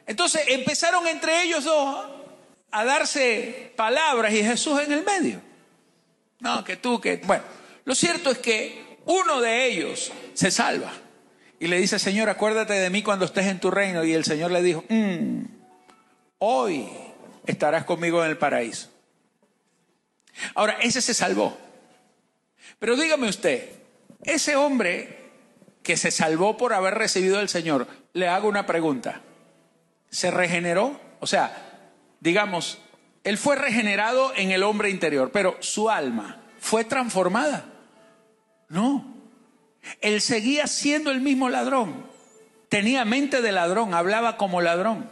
[0.06, 2.06] Entonces empezaron entre ellos dos
[2.70, 5.40] a darse palabras y Jesús en el medio.
[6.40, 7.16] No, que tú, que...
[7.16, 7.44] Bueno,
[7.84, 10.92] lo cierto es que uno de ellos se salva
[11.58, 14.04] y le dice, Señor, acuérdate de mí cuando estés en tu reino.
[14.04, 15.44] Y el Señor le dijo, mm,
[16.38, 16.88] hoy
[17.46, 18.90] estarás conmigo en el paraíso.
[20.54, 21.58] Ahora, ese se salvó.
[22.78, 23.70] Pero dígame usted,
[24.24, 25.30] ese hombre
[25.82, 29.20] que se salvó por haber recibido al Señor, le hago una pregunta.
[30.10, 31.00] ¿Se regeneró?
[31.20, 31.90] O sea,
[32.20, 32.78] digamos,
[33.24, 37.66] él fue regenerado en el hombre interior, pero su alma fue transformada.
[38.68, 39.14] No.
[40.00, 42.06] Él seguía siendo el mismo ladrón.
[42.68, 45.10] Tenía mente de ladrón, hablaba como ladrón.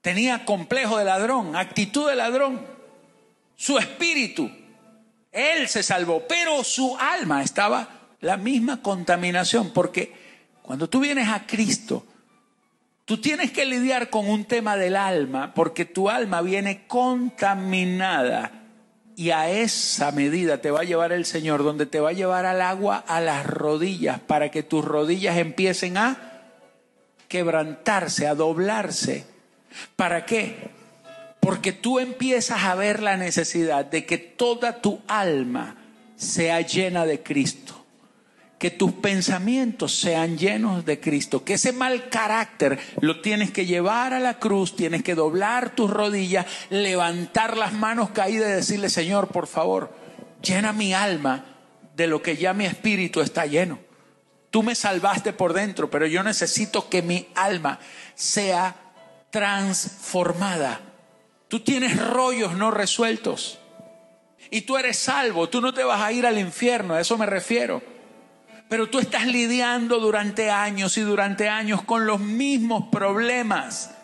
[0.00, 2.60] Tenía complejo de ladrón, actitud de ladrón.
[3.56, 4.50] Su espíritu
[5.32, 7.88] Él se salvó, pero su alma estaba
[8.20, 10.12] la misma contaminación, porque
[10.62, 12.04] cuando tú vienes a Cristo,
[13.04, 18.52] tú tienes que lidiar con un tema del alma, porque tu alma viene contaminada
[19.18, 22.46] y a esa medida te va a llevar el Señor, donde te va a llevar
[22.46, 26.42] al agua a las rodillas, para que tus rodillas empiecen a
[27.26, 29.26] quebrantarse, a doblarse.
[29.96, 30.70] ¿Para qué?
[31.40, 35.76] Porque tú empiezas a ver la necesidad de que toda tu alma
[36.16, 37.74] sea llena de Cristo.
[38.58, 41.44] Que tus pensamientos sean llenos de Cristo.
[41.44, 45.90] Que ese mal carácter lo tienes que llevar a la cruz, tienes que doblar tus
[45.90, 49.94] rodillas, levantar las manos caídas y decirle, Señor, por favor,
[50.42, 51.44] llena mi alma
[51.96, 53.78] de lo que ya mi espíritu está lleno.
[54.50, 57.78] Tú me salvaste por dentro, pero yo necesito que mi alma
[58.14, 58.87] sea
[59.30, 60.80] transformada.
[61.48, 63.58] Tú tienes rollos no resueltos.
[64.50, 67.26] Y tú eres salvo, tú no te vas a ir al infierno, a eso me
[67.26, 67.82] refiero.
[68.68, 73.94] Pero tú estás lidiando durante años y durante años con los mismos problemas.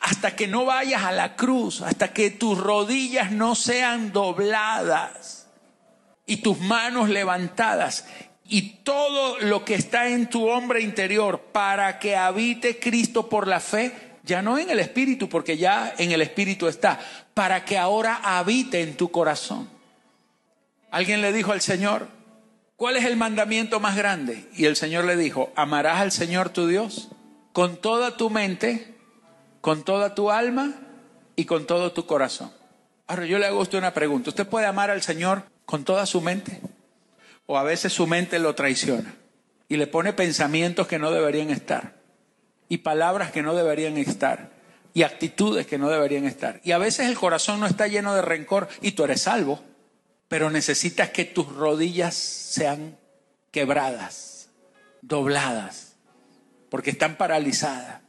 [0.00, 5.46] Hasta que no vayas a la cruz, hasta que tus rodillas no sean dobladas
[6.26, 8.06] y tus manos levantadas
[8.44, 13.60] y todo lo que está en tu hombre interior para que habite Cristo por la
[13.60, 13.92] fe,
[14.28, 17.00] ya no en el Espíritu, porque ya en el Espíritu está,
[17.34, 19.68] para que ahora habite en tu corazón.
[20.92, 22.06] Alguien le dijo al Señor,
[22.76, 24.48] ¿cuál es el mandamiento más grande?
[24.54, 27.08] Y el Señor le dijo, amarás al Señor tu Dios
[27.52, 28.94] con toda tu mente,
[29.60, 30.74] con toda tu alma
[31.34, 32.52] y con todo tu corazón.
[33.08, 36.20] Ahora yo le hago usted una pregunta, ¿usted puede amar al Señor con toda su
[36.20, 36.60] mente?
[37.48, 39.14] o a veces su mente lo traiciona
[39.68, 41.97] y le pone pensamientos que no deberían estar
[42.68, 44.50] y palabras que no deberían estar
[44.94, 46.60] y actitudes que no deberían estar.
[46.64, 49.62] Y a veces el corazón no está lleno de rencor y tú eres salvo,
[50.28, 52.98] pero necesitas que tus rodillas sean
[53.50, 54.50] quebradas,
[55.02, 55.94] dobladas,
[56.70, 58.00] porque están paralizadas,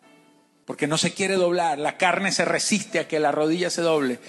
[0.65, 4.19] porque no se quiere doblar, la carne se resiste a que la rodilla se doble,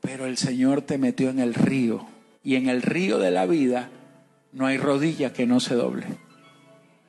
[0.00, 2.06] pero el Señor te metió en el río
[2.42, 3.90] y en el río de la vida
[4.52, 6.06] no hay rodilla que no se doble.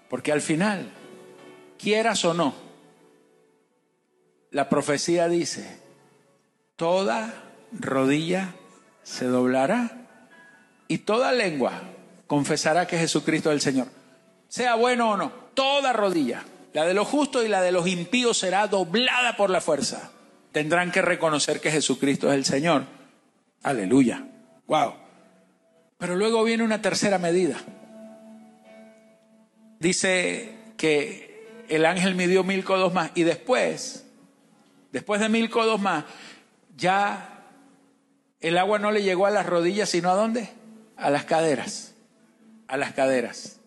[0.10, 0.92] Porque al final,
[1.82, 2.54] quieras o no,
[4.52, 5.80] la profecía dice,
[6.76, 7.34] toda
[7.72, 8.54] rodilla
[9.04, 10.08] se doblará
[10.88, 11.82] y toda lengua
[12.28, 13.88] confesará que Jesucristo es el Señor.
[14.48, 18.38] Sea bueno o no, toda rodilla, la de los justos y la de los impíos
[18.38, 20.12] será doblada por la fuerza.
[20.52, 22.86] Tendrán que reconocer que Jesucristo es el Señor.
[23.64, 24.28] Aleluya.
[24.68, 24.96] Wow.
[25.98, 27.58] Pero luego viene una tercera medida.
[29.80, 31.31] Dice que
[31.72, 34.06] el ángel midió mil codos más y después,
[34.92, 36.04] después de mil codos más,
[36.76, 37.48] ya
[38.42, 40.50] el agua no le llegó a las rodillas, sino a dónde?
[40.98, 41.94] A las caderas.
[42.68, 43.62] A las caderas.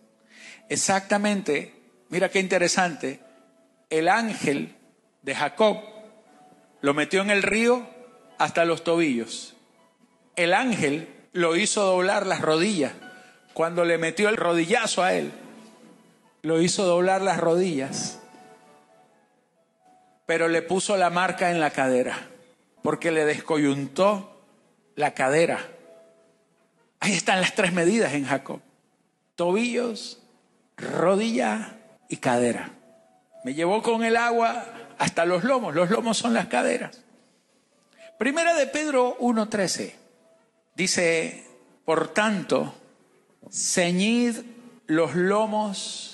[0.68, 1.74] Exactamente,
[2.10, 3.20] mira qué interesante,
[3.88, 4.76] el ángel
[5.22, 5.78] de Jacob
[6.82, 7.88] lo metió en el río
[8.38, 9.56] hasta los tobillos.
[10.36, 12.92] El ángel lo hizo doblar las rodillas.
[13.54, 15.32] Cuando le metió el rodillazo a él,
[16.44, 18.20] lo hizo doblar las rodillas.
[20.26, 22.28] Pero le puso la marca en la cadera,
[22.82, 24.42] porque le descoyuntó
[24.94, 25.66] la cadera.
[27.00, 28.60] Ahí están las tres medidas en Jacob.
[29.36, 30.22] Tobillos,
[30.76, 31.78] rodilla
[32.10, 32.70] y cadera.
[33.44, 34.66] Me llevó con el agua
[34.98, 35.74] hasta los lomos.
[35.74, 37.02] Los lomos son las caderas.
[38.18, 39.94] Primera de Pedro 1.13.
[40.74, 41.46] Dice,
[41.86, 42.74] por tanto,
[43.50, 44.36] ceñid
[44.86, 46.13] los lomos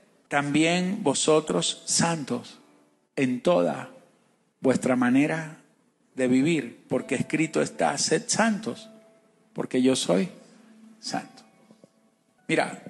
[0.31, 2.57] también vosotros santos
[3.17, 3.89] en toda
[4.61, 5.57] vuestra manera
[6.15, 8.89] de vivir, porque escrito está, sed santos,
[9.51, 10.29] porque yo soy
[11.01, 11.43] santo.
[12.47, 12.81] Mira,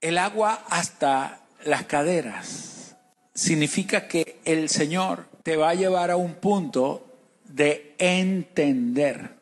[0.00, 2.96] el agua hasta las caderas
[3.34, 7.06] significa que el Señor te va a llevar a un punto
[7.44, 9.36] de entender,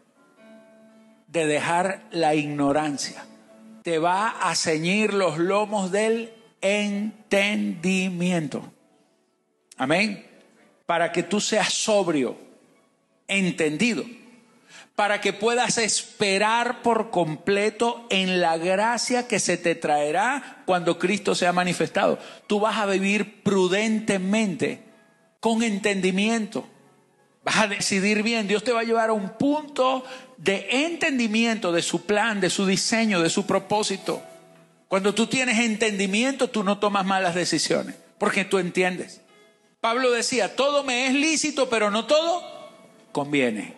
[1.29, 3.25] de dejar la ignorancia.
[3.85, 8.73] Te va a ceñir los lomos del entendimiento.
[9.77, 10.27] Amén.
[10.87, 12.37] Para que tú seas sobrio,
[13.27, 14.05] entendido.
[14.99, 21.37] para que puedas esperar por completo en la gracia que se te traerá cuando Cristo
[21.37, 22.19] sea manifestado.
[22.49, 24.83] Tú vas a vivir prudentemente,
[25.39, 26.67] con entendimiento.
[27.45, 28.49] Vas a decidir bien.
[28.49, 30.03] Dios te va a llevar a un punto
[30.37, 34.21] de entendimiento de su plan, de su diseño, de su propósito.
[34.89, 39.21] Cuando tú tienes entendimiento, tú no tomas malas decisiones, porque tú entiendes.
[39.81, 42.43] Pablo decía, todo me es lícito, pero no todo
[43.13, 43.77] conviene.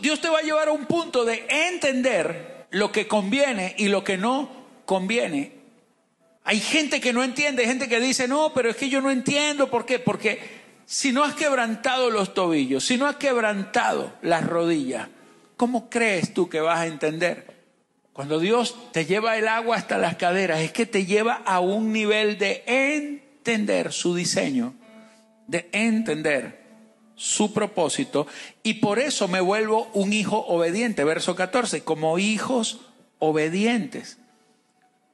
[0.00, 4.04] Dios te va a llevar a un punto de entender lo que conviene y lo
[4.04, 4.48] que no
[4.86, 5.60] conviene.
[6.44, 9.10] Hay gente que no entiende, hay gente que dice, no, pero es que yo no
[9.10, 9.70] entiendo.
[9.70, 9.98] ¿Por qué?
[9.98, 10.40] Porque
[10.86, 15.08] si no has quebrantado los tobillos, si no has quebrantado las rodillas,
[15.56, 17.51] ¿cómo crees tú que vas a entender?
[18.12, 21.92] Cuando Dios te lleva el agua hasta las caderas, es que te lleva a un
[21.92, 24.74] nivel de entender su diseño,
[25.46, 26.62] de entender
[27.14, 28.26] su propósito
[28.62, 31.04] y por eso me vuelvo un hijo obediente.
[31.04, 32.80] Verso 14, como hijos
[33.18, 34.18] obedientes.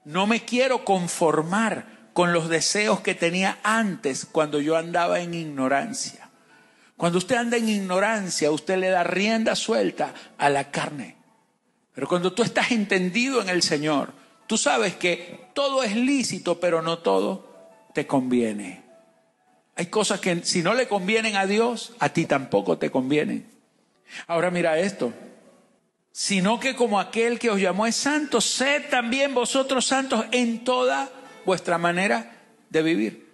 [0.04, 6.30] No me quiero conformar con los deseos que tenía antes cuando yo andaba en ignorancia.
[6.96, 11.17] Cuando usted anda en ignorancia, usted le da rienda suelta a la carne.
[11.98, 14.12] Pero cuando tú estás entendido en el Señor,
[14.46, 17.50] tú sabes que todo es lícito, pero no todo
[17.92, 18.84] te conviene.
[19.74, 23.50] Hay cosas que si no le convienen a Dios, a ti tampoco te convienen.
[24.28, 25.12] Ahora mira esto.
[26.12, 31.10] Sino que como aquel que os llamó es santo, sed también vosotros santos en toda
[31.44, 32.30] vuestra manera
[32.70, 33.28] de vivir.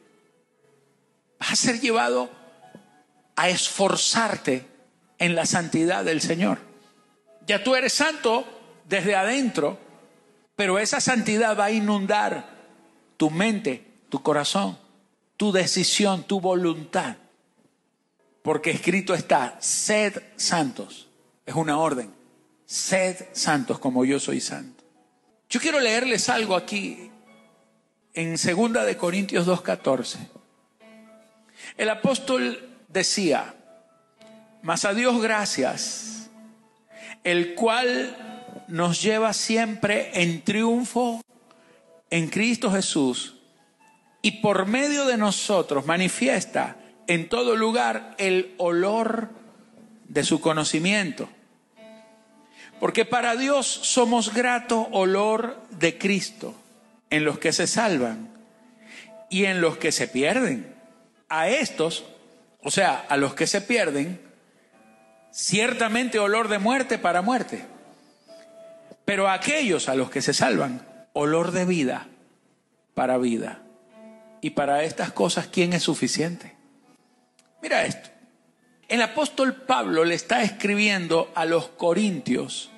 [1.39, 2.31] Vas a ser llevado
[3.37, 4.67] a esforzarte
[5.19, 6.73] en la santidad del Señor.
[7.47, 8.54] Ya tú eres santo
[8.95, 9.79] desde adentro,
[10.57, 12.49] pero esa santidad va a inundar
[13.17, 14.79] tu mente, tu corazón
[15.37, 17.17] tu decisión, tu voluntad.
[18.43, 21.09] Porque escrito está, sed santos.
[21.47, 22.13] Es una orden.
[22.67, 24.85] Sed santos como yo soy santo.
[25.49, 27.11] Yo quiero leerles algo aquí
[28.13, 30.19] en segunda de Corintios 2:14.
[31.77, 33.55] El apóstol decía,
[34.63, 36.31] mas a Dios gracias,
[37.23, 38.34] el cual
[38.69, 41.21] nos lleva siempre en triunfo
[42.11, 43.37] en Cristo Jesús
[44.23, 49.31] y por medio de nosotros manifiesta en todo lugar el olor
[50.09, 51.29] de su conocimiento.
[52.81, 56.55] Porque para Dios somos grato olor de Cristo
[57.11, 58.31] en los que se salvan
[59.31, 60.75] y en los que se pierden.
[61.29, 62.05] A estos,
[62.63, 64.21] o sea, a los que se pierden,
[65.33, 67.74] ciertamente olor de muerte para muerte.
[69.05, 72.09] Pero a aquellos a los que se salvan, olor de vida
[72.95, 73.63] para vida.
[74.41, 76.55] Y para estas cosas, ¿quién es suficiente?
[77.63, 78.11] Mira esto.
[78.89, 82.71] El apóstol Pablo le está escribiendo a los corintios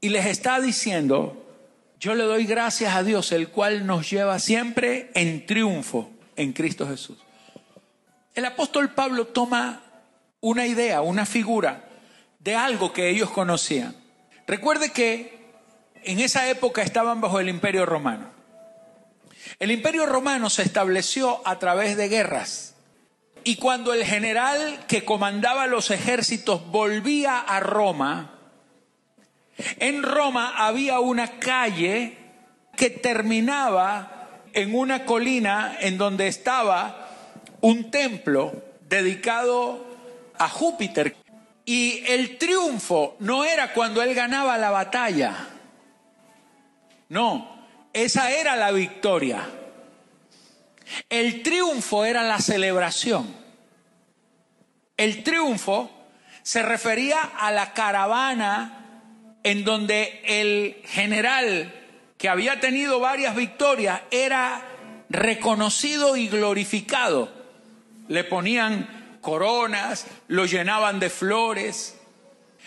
[0.00, 1.44] y les está diciendo,
[1.98, 6.86] yo le doy gracias a Dios, el cual nos lleva siempre en triunfo en Cristo
[6.88, 7.18] Jesús.
[8.34, 9.82] El apóstol Pablo toma
[10.40, 11.84] una idea, una figura
[12.38, 13.94] de algo que ellos conocían.
[14.50, 15.38] Recuerde que
[16.02, 18.26] en esa época estaban bajo el imperio romano.
[19.60, 22.74] El imperio romano se estableció a través de guerras.
[23.44, 28.40] Y cuando el general que comandaba los ejércitos volvía a Roma,
[29.78, 32.18] en Roma había una calle
[32.76, 37.08] que terminaba en una colina en donde estaba
[37.60, 39.86] un templo dedicado
[40.36, 41.19] a Júpiter.
[41.64, 45.48] Y el triunfo no era cuando él ganaba la batalla.
[47.08, 49.48] No, esa era la victoria.
[51.08, 53.34] El triunfo era la celebración.
[54.96, 55.90] El triunfo
[56.42, 59.02] se refería a la caravana
[59.42, 61.72] en donde el general
[62.18, 64.62] que había tenido varias victorias era
[65.08, 67.32] reconocido y glorificado.
[68.08, 71.96] Le ponían coronas, lo llenaban de flores.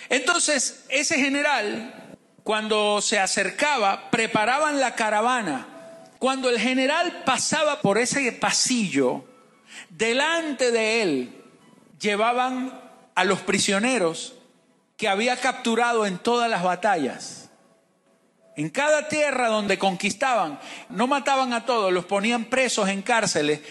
[0.09, 2.03] Entonces, ese general
[2.43, 5.67] cuando se acercaba, preparaban la caravana.
[6.19, 9.25] Cuando el general pasaba por ese pasillo,
[9.89, 11.43] delante de él
[11.99, 12.81] llevaban
[13.15, 14.35] a los prisioneros
[14.97, 17.49] que había capturado en todas las batallas.
[18.55, 23.61] En cada tierra donde conquistaban, no mataban a todos, los ponían presos en cárceles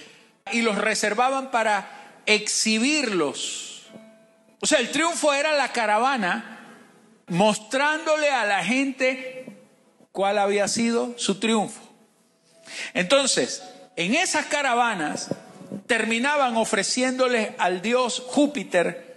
[0.51, 3.87] y los reservaban para exhibirlos.
[4.61, 6.53] O sea, el triunfo era la caravana
[7.29, 9.47] mostrándole a la gente
[10.12, 11.81] cuál había sido su triunfo.
[12.95, 13.62] Entonces,
[13.97, 15.29] en esas caravanas
[15.87, 19.11] terminaban ofreciéndole al dios Júpiter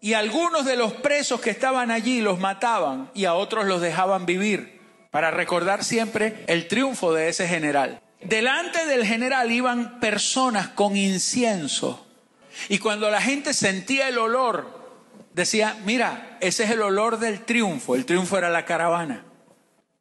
[0.00, 4.26] Y algunos de los presos que estaban allí los mataban y a otros los dejaban
[4.26, 4.80] vivir
[5.10, 8.00] para recordar siempre el triunfo de ese general.
[8.22, 12.07] Delante del general iban personas con incienso
[12.68, 14.78] y cuando la gente sentía el olor,
[15.34, 19.24] decía, mira, ese es el olor del triunfo, el triunfo era la caravana.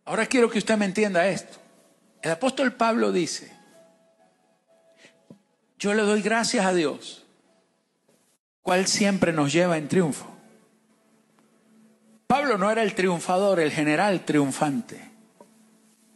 [0.05, 1.57] Ahora quiero que usted me entienda esto.
[2.21, 3.51] El apóstol Pablo dice,
[5.79, 7.25] yo le doy gracias a Dios,
[8.63, 10.27] cual siempre nos lleva en triunfo.
[12.25, 14.99] Pablo no era el triunfador, el general triunfante.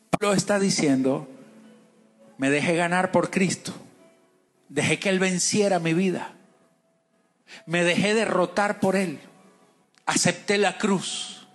[0.10, 1.28] Pablo está diciendo,
[2.38, 3.74] me dejé ganar por Cristo,
[4.72, 6.34] dejé que Él venciera mi vida,
[7.66, 9.20] me dejé derrotar por Él,
[10.06, 11.46] acepté la cruz,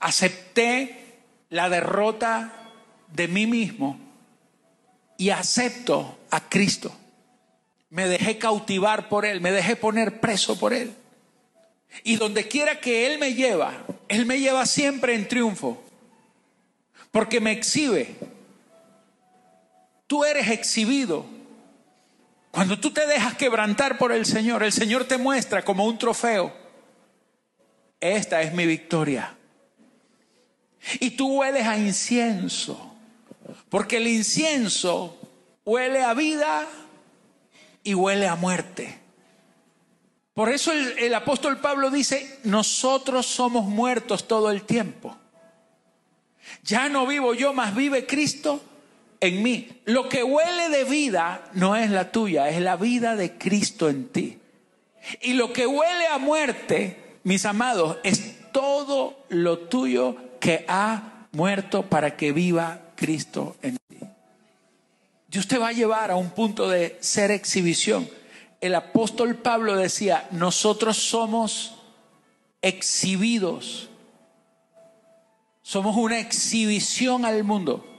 [0.00, 1.20] acepté
[1.50, 2.52] la derrota
[3.12, 3.98] de mí mismo
[5.16, 6.92] y acepto a Cristo.
[7.90, 10.92] Me dejé cautivar por Él, me dejé poner preso por Él.
[12.02, 15.80] Y donde quiera que Él me lleva, Él me lleva siempre en triunfo,
[17.12, 18.16] porque me exhibe.
[20.08, 21.41] Tú eres exhibido.
[22.52, 26.54] Cuando tú te dejas quebrantar por el Señor, el Señor te muestra como un trofeo.
[27.98, 29.34] Esta es mi victoria.
[31.00, 32.94] Y tú hueles a incienso.
[33.70, 35.18] Porque el incienso
[35.64, 36.68] huele a vida
[37.82, 38.98] y huele a muerte.
[40.34, 45.16] Por eso el, apóstol Pablo dice, nosotros somos muertos todo el tiempo.
[46.64, 48.62] Ya no vivo yo, más vive Cristo
[49.22, 49.68] en mí.
[49.86, 54.08] Lo que huele de vida no es la tuya, es la vida de Cristo en
[54.08, 54.38] ti.
[55.22, 61.84] Y lo que huele a muerte, mis amados, es todo lo tuyo que ha muerto
[61.84, 63.98] para que viva Cristo en ti.
[65.28, 68.08] Dios te va a llevar a un punto de ser exhibición.
[68.60, 71.76] El apóstol Pablo decía, nosotros somos
[72.60, 73.88] exhibidos.
[75.62, 77.91] Somos una exhibición al mundo.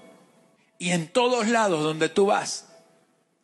[0.84, 2.68] Y en todos lados donde tú vas,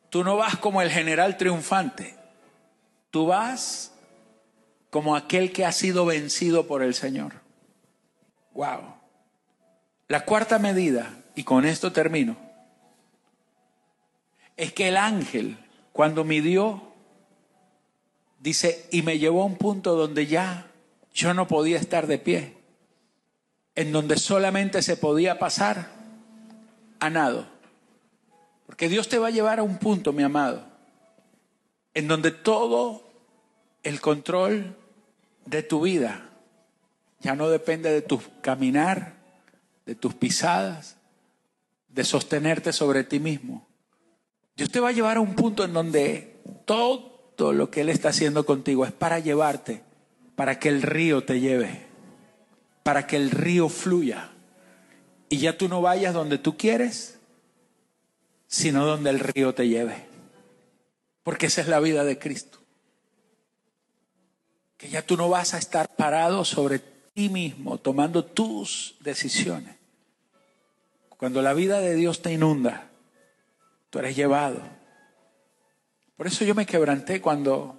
[0.10, 2.18] tú no vas como el general triunfante.
[3.12, 3.94] Tú vas
[4.90, 7.36] como aquel que ha sido vencido por el Señor.
[8.54, 8.94] Wow.
[10.10, 12.36] La cuarta medida y con esto termino,
[14.58, 15.58] es que el ángel,
[15.94, 16.92] cuando midió,
[18.42, 20.70] dice, y me llevó a un punto donde ya
[21.14, 22.58] yo no podía estar de pie,
[23.76, 25.99] en donde solamente se podía pasar
[27.00, 27.48] a nado.
[28.66, 30.64] Porque Dios te va a llevar a un punto, mi amado,
[31.94, 33.04] en donde todo
[33.84, 34.76] el control
[35.46, 36.30] de tu vida
[37.20, 39.16] ya no depende de tu caminar,
[39.86, 40.98] de tus pisadas,
[41.88, 43.68] de sostenerte sobre ti mismo.
[44.56, 48.10] Dios te va a llevar a un punto en donde todo lo que Él está
[48.10, 49.84] haciendo contigo es para llevarte,
[50.36, 51.88] para que el río te lleve,
[52.84, 54.30] para que el río fluya.
[55.30, 57.20] Y ya tú no vayas donde tú quieres,
[58.48, 60.08] sino donde el río te lleve.
[61.24, 62.60] Porque esa es la vida de Cristo.
[64.78, 69.80] Que ya tú no vas a estar parado sobre ti mismo, tomando tus decisiones
[71.20, 72.88] cuando la vida de Dios te inunda,
[73.90, 74.62] tú eres llevado.
[76.16, 77.78] Por eso yo me quebranté cuando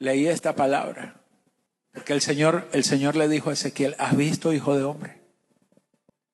[0.00, 1.20] leí esta palabra.
[1.92, 5.21] Porque el Señor, el Señor le dijo a Ezequiel, ¿has visto, hijo de hombre?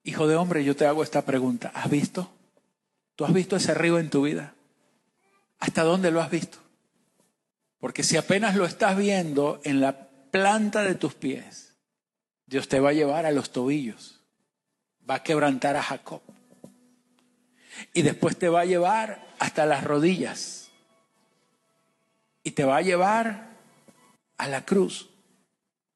[0.05, 1.71] Hijo de hombre, yo te hago esta pregunta.
[1.75, 2.31] ¿Has visto?
[3.17, 4.55] ¿Tú has visto ese río en tu vida?
[5.59, 6.59] ¿Hasta dónde lo has visto?
[7.81, 11.75] Porque si apenas lo estás viendo en la planta de tus pies,
[12.47, 14.19] Dios te va a llevar a los tobillos
[15.09, 16.23] va a quebrantar a Jacob.
[17.93, 20.71] Y después te va a llevar hasta las rodillas.
[22.43, 23.57] Y te va a llevar
[24.37, 25.11] a la cruz,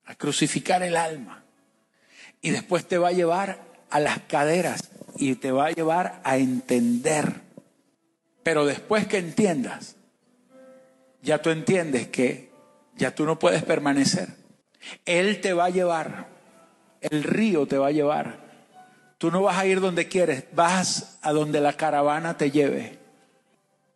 [0.05, 1.45] a crucificar el alma.
[2.41, 6.39] Y después te va a llevar a las caderas y te va a llevar a
[6.39, 7.43] entender.
[8.43, 9.97] Pero después que entiendas,
[11.23, 12.51] ya tú entiendes que
[12.97, 14.29] ya tú no puedes permanecer.
[15.07, 16.29] Él te va a llevar,
[17.01, 18.43] el río te va a llevar
[19.23, 22.99] Tú no vas a ir donde quieres, vas a donde la caravana te lleve.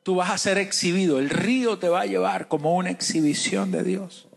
[0.05, 3.83] Tú vas a ser exhibido, el río te va a llevar como una exhibición de
[3.83, 4.29] Dios,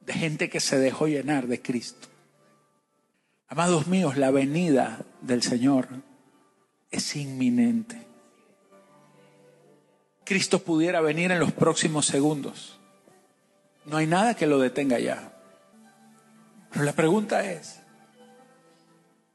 [0.00, 2.08] de gente que se dejó llenar de Cristo.
[3.52, 5.86] Amados míos, la venida del Señor
[6.90, 8.06] es inminente.
[10.24, 12.80] Cristo pudiera venir en los próximos segundos.
[13.84, 15.34] No hay nada que lo detenga ya.
[16.72, 17.82] Pero la pregunta es,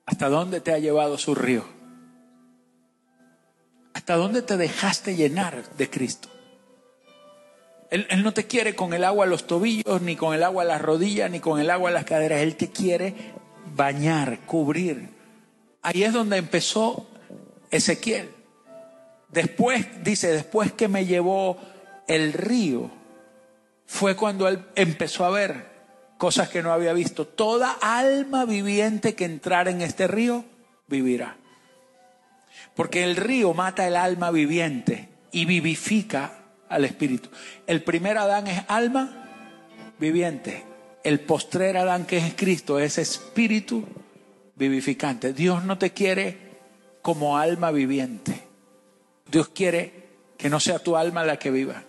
[0.08, 1.64] ¿Hasta dónde te ha llevado su río?
[3.94, 6.30] ¿Hasta dónde te dejaste llenar de Cristo?
[7.92, 10.64] Él, él, no te quiere con el agua a los tobillos, ni con el agua
[10.64, 12.42] a las rodillas, ni con el agua a las caderas.
[12.42, 13.37] Él te quiere
[13.76, 15.10] bañar, cubrir.
[15.82, 17.08] Ahí es donde empezó
[17.72, 18.30] Ezequiel.
[19.30, 21.58] Después, dice, después que me llevó
[22.08, 22.90] el río,
[23.86, 25.78] fue cuando él empezó a ver
[26.18, 27.26] cosas que no había visto.
[27.26, 30.46] Toda alma viviente que entrara en este río
[30.88, 31.38] vivirá.
[32.76, 36.40] Porque el río mata el alma viviente y vivifica
[36.70, 37.30] al espíritu.
[37.66, 39.26] El primer Adán es alma
[40.00, 40.64] viviente.
[41.08, 43.86] El postrer Adán que es Cristo es espíritu
[44.58, 45.32] vivificante.
[45.32, 46.36] Dios no te quiere
[47.02, 48.44] como alma viviente.
[49.32, 51.86] Dios quiere que no sea tu alma la que viva.